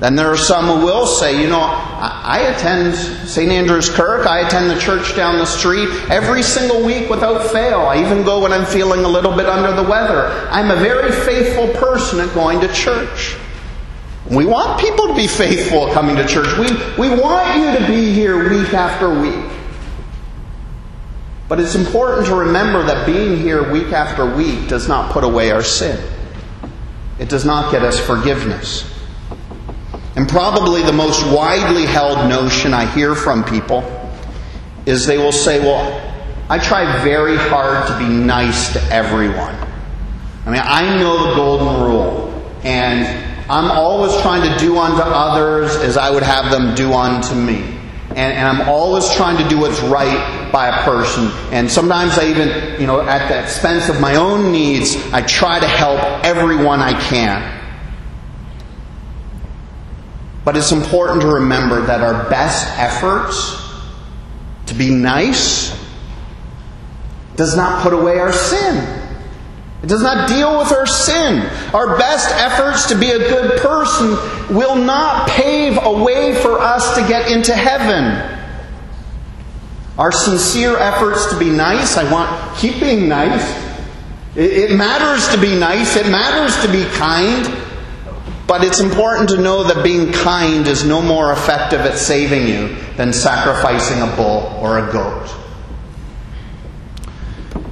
Then 0.00 0.14
there 0.14 0.28
are 0.28 0.36
some 0.36 0.66
who 0.66 0.86
will 0.86 1.06
say, 1.06 1.42
you 1.42 1.48
know, 1.48 1.60
I 1.60 2.52
attend 2.54 2.94
St. 2.94 3.50
Andrew's 3.50 3.90
Kirk, 3.90 4.26
I 4.26 4.46
attend 4.46 4.70
the 4.70 4.80
church 4.80 5.16
down 5.16 5.38
the 5.38 5.44
street 5.44 5.88
every 6.08 6.42
single 6.42 6.84
week 6.84 7.10
without 7.10 7.50
fail. 7.50 7.80
I 7.80 8.00
even 8.00 8.22
go 8.22 8.40
when 8.40 8.52
I'm 8.52 8.64
feeling 8.64 9.04
a 9.04 9.08
little 9.08 9.34
bit 9.34 9.46
under 9.46 9.74
the 9.74 9.88
weather. 9.88 10.28
I'm 10.50 10.70
a 10.70 10.76
very 10.76 11.10
faithful 11.10 11.68
person 11.80 12.20
at 12.20 12.32
going 12.32 12.60
to 12.60 12.72
church. 12.72 13.36
We 14.30 14.46
want 14.46 14.80
people 14.80 15.08
to 15.08 15.14
be 15.14 15.26
faithful 15.26 15.92
coming 15.92 16.14
to 16.16 16.26
church. 16.26 16.56
We, 16.58 16.68
we 16.96 17.20
want 17.20 17.56
you 17.58 17.78
to 17.78 17.86
be 17.86 18.12
here 18.12 18.50
week 18.50 18.72
after 18.74 19.20
week. 19.20 19.57
But 21.48 21.60
it's 21.60 21.74
important 21.74 22.26
to 22.26 22.34
remember 22.34 22.82
that 22.82 23.06
being 23.06 23.38
here 23.38 23.72
week 23.72 23.92
after 23.92 24.36
week 24.36 24.68
does 24.68 24.86
not 24.86 25.12
put 25.12 25.24
away 25.24 25.50
our 25.50 25.62
sin. 25.62 25.98
It 27.18 27.28
does 27.28 27.44
not 27.44 27.72
get 27.72 27.82
us 27.82 27.98
forgiveness. 27.98 28.84
And 30.14 30.28
probably 30.28 30.82
the 30.82 30.92
most 30.92 31.24
widely 31.32 31.86
held 31.86 32.28
notion 32.28 32.74
I 32.74 32.84
hear 32.86 33.14
from 33.14 33.44
people 33.44 33.82
is 34.84 35.06
they 35.06 35.16
will 35.16 35.32
say, 35.32 35.60
Well, 35.60 36.04
I 36.50 36.58
try 36.58 37.02
very 37.02 37.36
hard 37.36 37.86
to 37.88 37.98
be 37.98 38.08
nice 38.08 38.72
to 38.74 38.82
everyone. 38.92 39.54
I 40.44 40.50
mean, 40.50 40.62
I 40.64 40.98
know 40.98 41.28
the 41.28 41.34
golden 41.34 41.82
rule, 41.82 42.52
and 42.62 43.06
I'm 43.50 43.70
always 43.70 44.18
trying 44.22 44.50
to 44.50 44.58
do 44.58 44.78
unto 44.78 45.02
others 45.02 45.76
as 45.76 45.96
I 45.96 46.10
would 46.10 46.22
have 46.22 46.50
them 46.50 46.74
do 46.74 46.92
unto 46.92 47.34
me. 47.34 47.58
And, 48.10 48.18
and, 48.18 48.48
I'm 48.48 48.68
always 48.68 49.14
trying 49.14 49.36
to 49.42 49.48
do 49.48 49.58
what's 49.58 49.80
right 49.80 50.37
by 50.52 50.68
a 50.68 50.84
person. 50.84 51.28
And 51.52 51.70
sometimes 51.70 52.18
I 52.18 52.28
even, 52.30 52.80
you 52.80 52.86
know, 52.86 53.00
at 53.00 53.28
the 53.28 53.42
expense 53.42 53.88
of 53.88 54.00
my 54.00 54.16
own 54.16 54.52
needs, 54.52 54.96
I 55.12 55.22
try 55.22 55.60
to 55.60 55.66
help 55.66 56.00
everyone 56.24 56.80
I 56.80 56.98
can. 57.08 57.58
But 60.44 60.56
it's 60.56 60.72
important 60.72 61.20
to 61.22 61.28
remember 61.28 61.82
that 61.82 62.00
our 62.00 62.28
best 62.30 62.66
efforts 62.78 63.62
to 64.66 64.74
be 64.74 64.90
nice 64.90 65.78
does 67.36 67.56
not 67.56 67.82
put 67.82 67.92
away 67.92 68.18
our 68.18 68.32
sin. 68.32 68.98
It 69.82 69.86
does 69.86 70.02
not 70.02 70.28
deal 70.28 70.58
with 70.58 70.72
our 70.72 70.86
sin. 70.86 71.40
Our 71.72 71.96
best 71.98 72.34
efforts 72.34 72.88
to 72.88 72.98
be 72.98 73.10
a 73.10 73.18
good 73.18 73.60
person 73.60 74.10
will 74.54 74.74
not 74.74 75.28
pave 75.28 75.78
a 75.82 76.02
way 76.02 76.34
for 76.34 76.58
us 76.58 76.96
to 76.96 77.06
get 77.06 77.30
into 77.30 77.54
heaven. 77.54 78.37
Our 79.98 80.12
sincere 80.12 80.78
efforts 80.78 81.26
to 81.32 81.38
be 81.38 81.50
nice, 81.50 81.96
I 81.96 82.10
want, 82.10 82.56
keep 82.56 82.78
being 82.78 83.08
nice. 83.08 83.50
It, 84.36 84.70
it 84.70 84.76
matters 84.76 85.26
to 85.34 85.40
be 85.40 85.58
nice, 85.58 85.96
it 85.96 86.06
matters 86.06 86.56
to 86.64 86.70
be 86.70 86.84
kind. 86.96 87.52
But 88.46 88.64
it's 88.64 88.80
important 88.80 89.28
to 89.30 89.36
know 89.36 89.64
that 89.64 89.84
being 89.84 90.10
kind 90.10 90.66
is 90.66 90.84
no 90.84 91.02
more 91.02 91.32
effective 91.32 91.80
at 91.80 91.98
saving 91.98 92.46
you 92.46 92.76
than 92.96 93.12
sacrificing 93.12 94.00
a 94.00 94.16
bull 94.16 94.56
or 94.62 94.78
a 94.78 94.90
goat. 94.90 95.37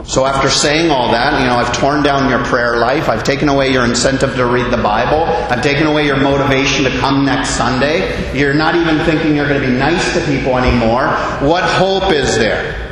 So 0.06 0.24
after 0.24 0.48
saying 0.48 0.90
all 0.90 1.10
that, 1.10 1.40
you 1.40 1.46
know, 1.48 1.56
I've 1.56 1.76
torn 1.76 2.04
down 2.04 2.30
your 2.30 2.42
prayer 2.44 2.76
life, 2.76 3.08
I've 3.08 3.24
taken 3.24 3.48
away 3.48 3.72
your 3.72 3.84
incentive 3.84 4.36
to 4.36 4.46
read 4.46 4.72
the 4.72 4.80
Bible, 4.80 5.24
I've 5.24 5.62
taken 5.62 5.86
away 5.88 6.06
your 6.06 6.16
motivation 6.16 6.84
to 6.84 6.90
come 6.98 7.24
next 7.24 7.50
Sunday. 7.50 8.38
You're 8.38 8.54
not 8.54 8.76
even 8.76 8.98
thinking 9.04 9.34
you're 9.34 9.48
going 9.48 9.60
to 9.60 9.66
be 9.66 9.72
nice 9.72 10.14
to 10.14 10.24
people 10.26 10.56
anymore. 10.56 11.08
What 11.40 11.64
hope 11.64 12.12
is 12.12 12.36
there? 12.36 12.86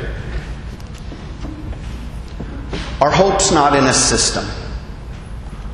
Our 2.99 3.11
hope's 3.11 3.51
not 3.51 3.77
in 3.77 3.85
a 3.85 3.93
system. 3.93 4.45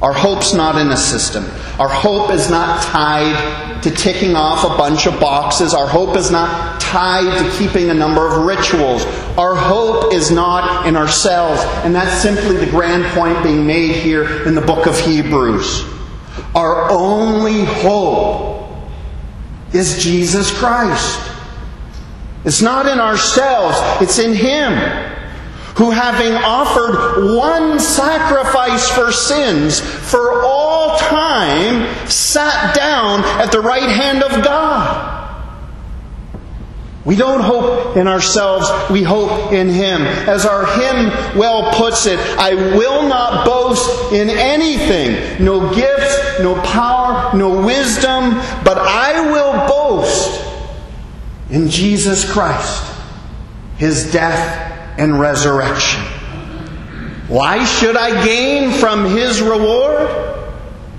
Our 0.02 0.14
hope's 0.14 0.54
not 0.54 0.82
in 0.82 0.90
a 0.90 0.98
system. 0.98 1.46
Our 1.80 1.90
hope 1.90 2.32
is 2.32 2.50
not 2.50 2.82
tied 2.82 3.84
to 3.84 3.92
ticking 3.92 4.36
off 4.36 4.64
a 4.64 4.76
bunch 4.76 5.06
of 5.06 5.20
boxes. 5.20 5.74
Our 5.76 5.88
hope 5.88 6.16
is 6.16 6.32
not 6.32 6.82
tied 6.82 7.38
to 7.38 7.58
keeping 7.58 7.92
a 7.92 7.94
number 7.94 8.28
of 8.28 8.46
rituals. 8.46 9.06
Our 9.38 9.56
hope 9.56 10.14
is 10.14 10.32
not 10.32 10.88
in 10.88 10.96
ourselves. 10.96 11.62
And 11.86 11.94
that's 11.94 12.22
simply 12.22 12.58
the 12.58 12.70
grand 12.70 13.06
point 13.14 13.44
being 13.44 13.68
made 13.68 13.96
here 13.96 14.44
in 14.48 14.56
the 14.56 14.62
book 14.62 14.88
of 14.88 15.00
Hebrews. 15.00 15.84
Our 16.56 16.92
only 16.92 17.66
hope 17.66 18.70
is 19.72 20.04
Jesus 20.04 20.52
Christ. 20.58 21.20
It's 22.44 22.62
not 22.62 22.88
in 22.88 23.00
ourselves, 23.00 23.78
it's 24.02 24.18
in 24.18 24.34
Him 24.34 25.11
who 25.82 25.90
having 25.90 26.34
offered 26.34 27.36
one 27.36 27.80
sacrifice 27.80 28.88
for 28.88 29.12
sins 29.12 29.80
for 29.80 30.44
all 30.44 30.96
time, 31.00 32.08
sat 32.08 32.76
down 32.76 33.22
at 33.42 33.52
the 33.52 33.60
right 33.60 33.90
hand 33.90 34.22
of 34.22 34.44
God. 34.44 35.18
We 37.04 37.16
don't 37.16 37.40
hope 37.40 37.98
in 37.98 38.08
ourselves, 38.08 38.70
we 38.92 39.02
hope 39.02 39.54
in 39.54 39.70
Him. 39.70 40.04
As 40.04 40.46
our 40.46 40.68
hymn 40.68 41.36
well 41.36 41.74
puts 41.74 42.06
it, 42.06 42.20
I 42.38 42.54
will 42.54 43.08
not 43.10 43.44
boast 43.44 44.14
in 44.14 44.30
anything, 44.30 45.44
no 45.44 45.74
gifts, 45.74 46.42
no 46.42 46.62
power, 46.62 47.36
no 47.36 47.66
wisdom, 47.66 48.36
but 48.64 48.78
I 48.78 49.32
will 49.32 49.68
boast 49.68 50.46
in 51.50 51.70
Jesus 51.70 52.32
Christ, 52.32 52.86
His 53.78 54.12
death 54.12 54.71
and 54.98 55.20
resurrection. 55.20 56.02
Why 57.28 57.64
should 57.64 57.96
I 57.96 58.26
gain 58.26 58.72
from 58.72 59.06
his 59.06 59.42
reward? 59.42 60.10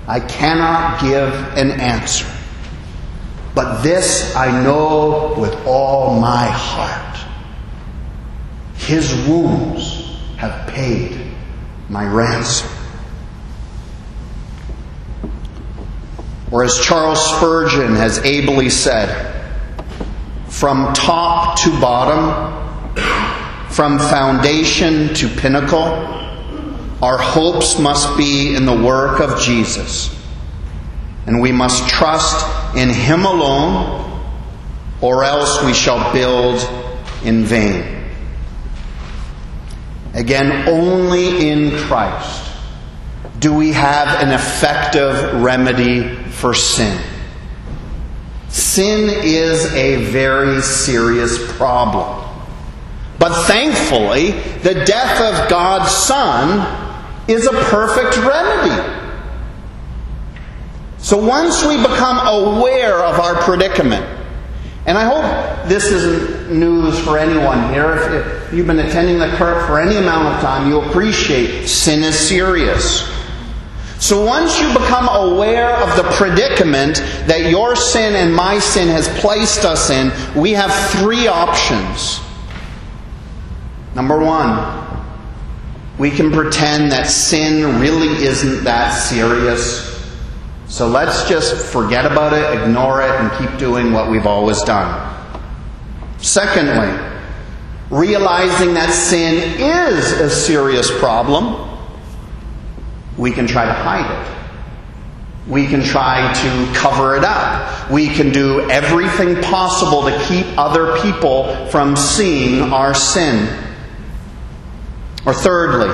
I 0.07 0.19
cannot 0.19 1.01
give 1.01 1.33
an 1.57 1.71
answer. 1.71 2.25
But 3.55 3.83
this 3.83 4.35
I 4.35 4.63
know 4.63 5.35
with 5.37 5.53
all 5.67 6.19
my 6.19 6.47
heart. 6.47 7.19
His 8.75 9.13
wounds 9.27 10.19
have 10.37 10.67
paid 10.67 11.31
my 11.87 12.05
ransom. 12.05 12.69
Or 16.51 16.63
as 16.63 16.79
Charles 16.83 17.23
Spurgeon 17.35 17.95
has 17.95 18.19
ably 18.19 18.69
said, 18.69 19.31
from 20.49 20.93
top 20.93 21.59
to 21.61 21.69
bottom, 21.79 22.53
from 23.73 23.97
foundation 23.97 25.13
to 25.15 25.27
pinnacle, 25.27 25.81
our 27.01 27.17
hopes 27.17 27.79
must 27.79 28.15
be 28.15 28.55
in 28.55 28.65
the 28.65 28.75
work 28.75 29.19
of 29.19 29.39
Jesus. 29.39 30.15
And 31.25 31.41
we 31.41 31.51
must 31.51 31.89
trust 31.89 32.45
in 32.77 32.89
Him 32.89 33.25
alone, 33.25 34.21
or 35.01 35.23
else 35.23 35.63
we 35.63 35.73
shall 35.73 36.13
build 36.13 36.61
in 37.23 37.43
vain. 37.43 38.11
Again, 40.13 40.67
only 40.69 41.49
in 41.49 41.71
Christ 41.71 42.51
do 43.39 43.53
we 43.53 43.73
have 43.73 44.21
an 44.21 44.31
effective 44.31 45.41
remedy 45.41 46.15
for 46.25 46.53
sin. 46.53 47.01
Sin 48.49 49.09
is 49.23 49.65
a 49.73 50.05
very 50.05 50.61
serious 50.61 51.51
problem. 51.57 52.22
But 53.19 53.45
thankfully, 53.45 54.31
the 54.59 54.85
death 54.85 55.21
of 55.21 55.49
God's 55.49 55.91
Son 55.91 56.91
is 57.27 57.45
a 57.45 57.51
perfect 57.51 58.17
remedy. 58.17 58.99
So 60.97 61.17
once 61.17 61.65
we 61.65 61.77
become 61.77 62.25
aware 62.25 63.03
of 63.03 63.19
our 63.19 63.35
predicament, 63.43 64.05
and 64.85 64.97
I 64.97 65.05
hope 65.05 65.69
this 65.69 65.85
isn't 65.85 66.51
news 66.51 66.99
for 66.99 67.17
anyone 67.17 67.73
here. 67.73 67.93
If, 67.93 68.47
if 68.47 68.53
you've 68.53 68.67
been 68.67 68.79
attending 68.79 69.19
the 69.19 69.29
Kirk 69.37 69.67
for 69.67 69.79
any 69.79 69.95
amount 69.95 70.35
of 70.35 70.41
time, 70.41 70.69
you 70.69 70.81
appreciate 70.81 71.67
sin 71.67 72.03
is 72.03 72.17
serious. 72.17 73.09
So 73.99 74.25
once 74.25 74.59
you 74.59 74.67
become 74.73 75.07
aware 75.07 75.69
of 75.77 75.95
the 75.95 76.03
predicament 76.11 76.97
that 77.27 77.49
your 77.49 77.77
sin 77.77 78.15
and 78.15 78.35
my 78.35 78.59
sin 78.59 78.89
has 78.89 79.07
placed 79.19 79.63
us 79.63 79.89
in, 79.89 80.11
we 80.35 80.51
have 80.51 80.73
three 80.99 81.27
options. 81.27 82.19
Number 83.95 84.17
one, 84.19 84.83
we 85.99 86.09
can 86.09 86.31
pretend 86.31 86.91
that 86.91 87.07
sin 87.07 87.79
really 87.79 88.25
isn't 88.25 88.63
that 88.63 88.89
serious. 88.91 89.91
So 90.67 90.87
let's 90.87 91.29
just 91.29 91.71
forget 91.71 92.05
about 92.05 92.33
it, 92.33 92.61
ignore 92.61 93.01
it, 93.01 93.11
and 93.11 93.31
keep 93.37 93.59
doing 93.59 93.93
what 93.93 94.09
we've 94.09 94.25
always 94.25 94.61
done. 94.63 95.11
Secondly, 96.17 96.91
realizing 97.91 98.73
that 98.73 98.91
sin 98.91 99.35
is 99.59 100.13
a 100.13 100.29
serious 100.29 100.89
problem, 100.99 101.69
we 103.17 103.31
can 103.31 103.45
try 103.45 103.65
to 103.65 103.73
hide 103.73 104.09
it. 104.09 104.33
We 105.47 105.67
can 105.67 105.83
try 105.83 106.33
to 106.33 106.73
cover 106.73 107.17
it 107.17 107.23
up. 107.23 107.91
We 107.91 108.07
can 108.07 108.31
do 108.31 108.61
everything 108.71 109.41
possible 109.43 110.03
to 110.03 110.25
keep 110.27 110.45
other 110.57 110.97
people 111.01 111.67
from 111.67 111.95
seeing 111.95 112.73
our 112.73 112.95
sin. 112.95 113.72
Or 115.25 115.33
thirdly, 115.33 115.89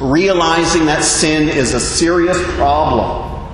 realizing 0.00 0.86
that 0.86 1.04
sin 1.04 1.48
is 1.48 1.74
a 1.74 1.80
serious 1.80 2.42
problem, 2.54 3.48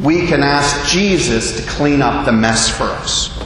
we 0.00 0.26
can 0.26 0.42
ask 0.42 0.90
Jesus 0.90 1.60
to 1.60 1.70
clean 1.70 2.02
up 2.02 2.24
the 2.24 2.32
mess 2.32 2.68
for 2.68 2.84
us. 2.84 3.36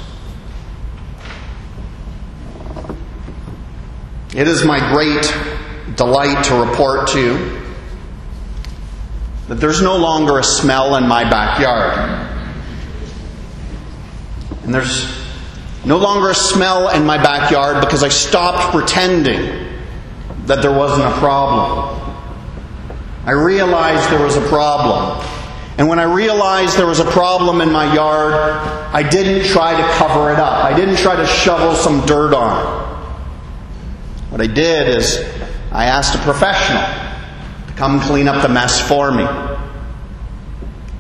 It 4.35 4.49
is 4.49 4.65
my 4.65 4.79
great 4.93 5.97
delight 5.97 6.45
to 6.45 6.55
report 6.55 7.09
to 7.09 7.21
you 7.21 7.63
that 9.49 9.57
there's 9.57 9.83
no 9.83 9.97
longer 9.99 10.39
a 10.39 10.45
smell 10.45 10.97
in 10.97 11.07
my 11.07 11.29
backyard. 11.29 12.29
And 14.65 14.75
there's 14.75 15.07
no 15.85 15.99
longer 15.99 16.31
a 16.31 16.35
smell 16.35 16.89
in 16.91 17.05
my 17.05 17.23
backyard 17.23 17.85
because 17.85 18.03
I 18.03 18.09
stopped 18.09 18.73
pretending 18.73 19.72
that 20.47 20.63
there 20.63 20.73
wasn't 20.73 21.05
a 21.05 21.13
problem. 21.19 21.99
I 23.25 23.33
realized 23.33 24.11
there 24.11 24.23
was 24.23 24.37
a 24.37 24.47
problem. 24.49 25.25
And 25.79 25.89
when 25.89 25.99
I 25.99 26.05
realized 26.05 26.77
there 26.77 26.87
was 26.87 26.99
a 26.99 27.11
problem 27.11 27.61
in 27.61 27.71
my 27.71 27.95
yard, 27.95 28.35
I 28.35 29.09
didn't 29.09 29.49
try 29.49 29.75
to 29.77 29.89
cover 29.95 30.33
it 30.33 30.39
up. 30.39 30.65
I 30.65 30.77
didn't 30.77 30.97
try 30.97 31.17
to 31.17 31.27
shovel 31.27 31.75
some 31.75 32.05
dirt 32.05 32.35
on 32.35 32.61
it. 32.61 32.83
What 34.31 34.41
I 34.41 34.47
did 34.47 34.97
is 34.97 35.19
I 35.71 35.87
asked 35.87 36.15
a 36.15 36.19
professional 36.19 36.83
to 37.69 37.73
come 37.75 38.01
clean 38.01 38.29
up 38.29 38.43
the 38.43 38.49
mess 38.49 38.81
for 38.87 39.13
me. 39.13 39.27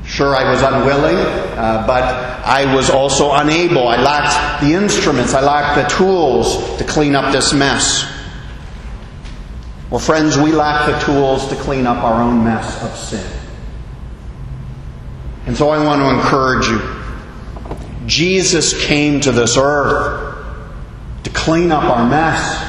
Sure, 0.04 0.34
I 0.34 0.50
was 0.50 0.62
unwilling, 0.62 1.16
uh, 1.16 1.86
but 1.86 2.02
I 2.02 2.74
was 2.74 2.90
also 2.90 3.32
unable. 3.32 3.88
I 3.88 3.96
lacked 4.02 4.62
the 4.62 4.74
instruments, 4.74 5.34
I 5.34 5.40
lacked 5.40 5.76
the 5.76 5.96
tools 5.96 6.76
to 6.78 6.84
clean 6.84 7.14
up 7.14 7.32
this 7.32 7.52
mess. 7.52 8.04
Well, 9.92 10.00
friends, 10.00 10.38
we 10.38 10.52
lack 10.52 10.86
the 10.86 10.98
tools 11.04 11.48
to 11.48 11.54
clean 11.54 11.86
up 11.86 12.02
our 12.02 12.22
own 12.22 12.42
mess 12.42 12.82
of 12.82 12.96
sin. 12.96 13.30
And 15.44 15.54
so 15.54 15.68
I 15.68 15.84
want 15.84 16.00
to 16.00 16.08
encourage 16.08 16.66
you. 16.66 18.06
Jesus 18.06 18.86
came 18.86 19.20
to 19.20 19.32
this 19.32 19.58
earth 19.58 20.34
to 21.24 21.30
clean 21.30 21.70
up 21.70 21.84
our 21.84 22.08
mess. 22.08 22.66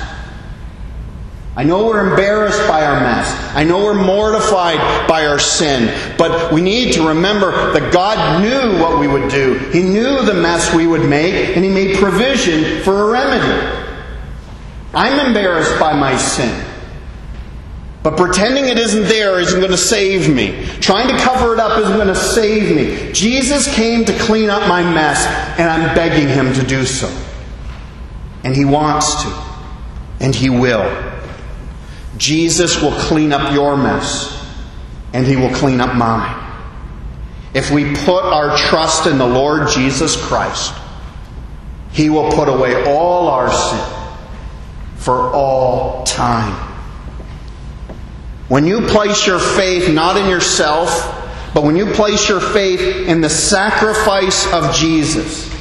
I 1.55 1.63
know 1.63 1.85
we're 1.85 2.09
embarrassed 2.09 2.67
by 2.67 2.85
our 2.85 2.99
mess. 2.99 3.55
I 3.55 3.63
know 3.63 3.77
we're 3.77 3.93
mortified 3.93 5.07
by 5.07 5.25
our 5.25 5.39
sin. 5.39 6.17
But 6.17 6.51
we 6.51 6.59
need 6.59 6.91
to 6.95 7.07
remember 7.07 7.71
that 7.71 7.93
God 7.93 8.41
knew 8.41 8.81
what 8.81 8.99
we 8.99 9.07
would 9.07 9.31
do. 9.31 9.59
He 9.71 9.81
knew 9.81 10.23
the 10.23 10.33
mess 10.33 10.75
we 10.75 10.87
would 10.87 11.07
make, 11.07 11.55
and 11.55 11.63
He 11.63 11.71
made 11.71 11.95
provision 11.99 12.83
for 12.83 13.03
a 13.03 13.11
remedy. 13.13 13.87
I'm 14.93 15.25
embarrassed 15.25 15.79
by 15.79 15.93
my 15.93 16.17
sin. 16.17 16.72
But 18.03 18.17
pretending 18.17 18.65
it 18.65 18.77
isn't 18.77 19.03
there 19.03 19.39
isn't 19.39 19.57
going 19.57 19.71
to 19.71 19.77
save 19.77 20.29
me. 20.29 20.67
Trying 20.81 21.07
to 21.07 21.17
cover 21.23 21.53
it 21.53 21.59
up 21.59 21.79
isn't 21.79 21.93
going 21.93 22.07
to 22.07 22.15
save 22.15 22.75
me. 22.75 23.13
Jesus 23.13 23.73
came 23.73 24.03
to 24.03 24.17
clean 24.19 24.49
up 24.49 24.67
my 24.67 24.83
mess, 24.83 25.25
and 25.57 25.69
I'm 25.69 25.95
begging 25.95 26.27
Him 26.27 26.53
to 26.53 26.67
do 26.67 26.85
so. 26.85 27.07
And 28.43 28.53
He 28.53 28.65
wants 28.65 29.23
to, 29.23 29.29
and 30.19 30.35
He 30.35 30.49
will. 30.49 31.11
Jesus 32.17 32.81
will 32.81 32.91
clean 32.91 33.31
up 33.31 33.53
your 33.53 33.77
mess, 33.77 34.45
and 35.13 35.25
He 35.25 35.37
will 35.37 35.53
clean 35.53 35.79
up 35.79 35.95
mine. 35.95 36.41
If 37.53 37.71
we 37.71 37.95
put 37.95 38.25
our 38.25 38.57
trust 38.57 39.07
in 39.07 39.17
the 39.17 39.27
Lord 39.27 39.69
Jesus 39.69 40.21
Christ, 40.27 40.73
He 41.93 42.09
will 42.09 42.29
put 42.33 42.49
away 42.49 42.83
all 42.85 43.29
our 43.29 43.49
sin 43.49 44.07
for 44.97 45.31
all 45.33 46.03
time. 46.03 46.72
When 48.53 48.67
you 48.67 48.81
place 48.81 49.25
your 49.25 49.39
faith 49.39 49.91
not 49.91 50.15
in 50.15 50.29
yourself, 50.29 50.91
but 51.55 51.63
when 51.63 51.75
you 51.75 51.87
place 51.87 52.29
your 52.29 52.39
faith 52.39 53.07
in 53.07 53.19
the 53.19 53.27
sacrifice 53.27 54.45
of 54.53 54.75
Jesus, 54.75 55.51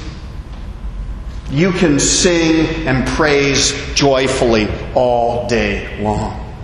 you 1.50 1.72
can 1.72 1.98
sing 1.98 2.86
and 2.86 3.08
praise 3.08 3.72
joyfully 3.94 4.68
all 4.94 5.48
day 5.48 6.02
long. 6.02 6.54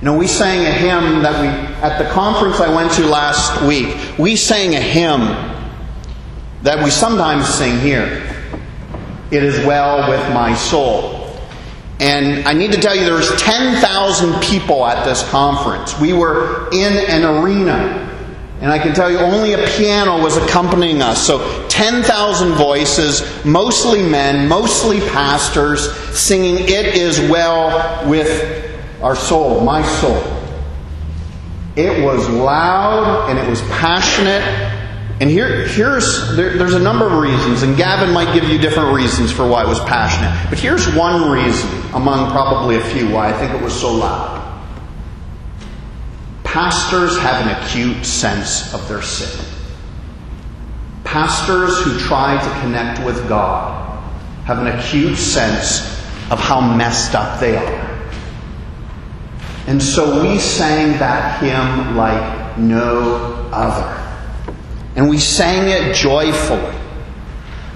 You 0.00 0.06
know, 0.06 0.18
we 0.18 0.26
sang 0.26 0.66
a 0.66 0.72
hymn 0.72 1.22
that 1.22 1.40
we, 1.40 1.46
at 1.80 1.98
the 1.98 2.10
conference 2.10 2.58
I 2.58 2.74
went 2.74 2.90
to 2.94 3.06
last 3.06 3.62
week, 3.62 4.18
we 4.18 4.34
sang 4.34 4.74
a 4.74 4.80
hymn 4.80 5.28
that 6.64 6.82
we 6.82 6.90
sometimes 6.90 7.46
sing 7.46 7.78
here. 7.78 8.50
It 9.30 9.44
is 9.44 9.64
well 9.64 10.10
with 10.10 10.34
my 10.34 10.56
soul. 10.56 11.19
And 12.00 12.48
I 12.48 12.54
need 12.54 12.72
to 12.72 12.80
tell 12.80 12.96
you, 12.96 13.04
there 13.04 13.12
was 13.12 13.30
10,000 13.42 14.40
people 14.40 14.86
at 14.86 15.04
this 15.04 15.22
conference. 15.28 15.98
We 16.00 16.14
were 16.14 16.68
in 16.72 16.94
an 16.94 17.24
arena. 17.24 18.06
And 18.62 18.70
I 18.70 18.78
can 18.78 18.94
tell 18.94 19.10
you, 19.10 19.18
only 19.18 19.52
a 19.52 19.66
piano 19.68 20.22
was 20.22 20.38
accompanying 20.38 21.02
us. 21.02 21.26
So 21.26 21.66
10,000 21.68 22.52
voices, 22.52 23.22
mostly 23.44 24.02
men, 24.02 24.48
mostly 24.48 25.00
pastors, 25.00 25.94
singing, 26.18 26.56
It 26.60 26.96
is 26.96 27.20
well 27.30 28.08
with 28.08 28.80
our 29.02 29.16
soul, 29.16 29.60
my 29.60 29.82
soul. 29.82 30.22
It 31.76 32.02
was 32.02 32.28
loud 32.28 33.30
and 33.30 33.38
it 33.38 33.48
was 33.48 33.60
passionate. 33.62 34.42
And 35.20 35.28
here, 35.28 35.66
here's 35.66 36.34
there, 36.34 36.56
there's 36.56 36.72
a 36.72 36.78
number 36.78 37.06
of 37.06 37.12
reasons, 37.12 37.62
and 37.62 37.76
Gavin 37.76 38.10
might 38.10 38.32
give 38.32 38.48
you 38.48 38.58
different 38.58 38.94
reasons 38.94 39.30
for 39.30 39.46
why 39.46 39.62
it 39.62 39.68
was 39.68 39.78
passionate. 39.80 40.48
But 40.48 40.58
here's 40.58 40.92
one 40.94 41.30
reason, 41.30 41.68
among 41.92 42.30
probably 42.30 42.76
a 42.76 42.80
few, 42.80 43.10
why 43.10 43.28
I 43.28 43.32
think 43.34 43.52
it 43.52 43.62
was 43.62 43.78
so 43.78 43.92
loud. 43.92 44.38
Pastors 46.42 47.18
have 47.18 47.46
an 47.46 47.62
acute 47.62 48.04
sense 48.06 48.72
of 48.72 48.88
their 48.88 49.02
sin. 49.02 49.44
Pastors 51.04 51.82
who 51.82 51.98
try 51.98 52.42
to 52.42 52.60
connect 52.60 53.04
with 53.04 53.28
God 53.28 54.02
have 54.46 54.58
an 54.58 54.68
acute 54.68 55.18
sense 55.18 55.80
of 56.30 56.40
how 56.40 56.60
messed 56.76 57.14
up 57.14 57.38
they 57.40 57.56
are. 57.56 58.10
And 59.66 59.82
so 59.82 60.22
we 60.22 60.38
sang 60.38 60.98
that 60.98 61.42
hymn 61.42 61.96
like 61.96 62.58
no 62.58 63.48
other. 63.52 64.09
And 65.00 65.08
we 65.08 65.16
sang 65.16 65.70
it 65.70 65.94
joyfully. 65.94 66.76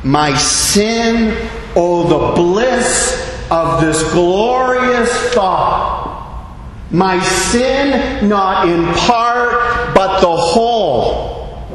My 0.02 0.37
sin, 0.37 1.48
oh, 1.74 2.06
the 2.06 2.37
bliss 2.37 3.48
of 3.50 3.80
this 3.80 4.12
glorious 4.12 5.10
thought. 5.32 6.54
My 6.90 7.18
sin, 7.24 8.28
not 8.28 8.68
in 8.68 8.84
part, 8.92 9.94
but 9.94 10.20
the 10.20 10.37
whole, 10.37 11.66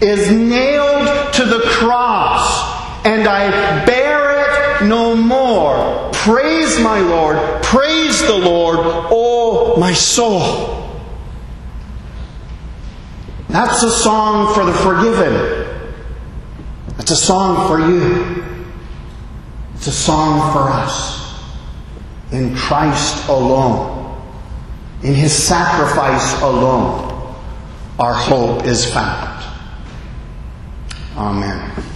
is 0.00 0.28
nailed 0.28 1.34
to 1.34 1.44
the 1.44 1.60
cross, 1.66 3.06
and 3.06 3.28
I 3.28 3.84
bear 3.84 4.80
it 4.80 4.86
no 4.88 5.14
more. 5.14 6.10
Praise 6.14 6.80
my 6.80 6.98
Lord, 6.98 7.62
praise 7.62 8.20
the 8.22 8.36
Lord, 8.36 8.80
oh 8.82 9.76
my 9.78 9.92
soul. 9.92 10.79
That's 13.50 13.82
a 13.82 13.90
song 13.90 14.54
for 14.54 14.64
the 14.64 14.72
forgiven. 14.72 15.34
It's 17.00 17.10
a 17.10 17.16
song 17.16 17.66
for 17.66 17.80
you. 17.80 18.44
It's 19.74 19.88
a 19.88 19.92
song 19.92 20.52
for 20.52 20.70
us. 20.70 21.42
In 22.30 22.54
Christ 22.54 23.28
alone, 23.28 24.22
in 25.02 25.14
His 25.14 25.32
sacrifice 25.32 26.40
alone, 26.42 27.34
our 27.98 28.14
hope 28.14 28.64
is 28.66 28.88
found. 28.88 29.44
Amen. 31.16 31.89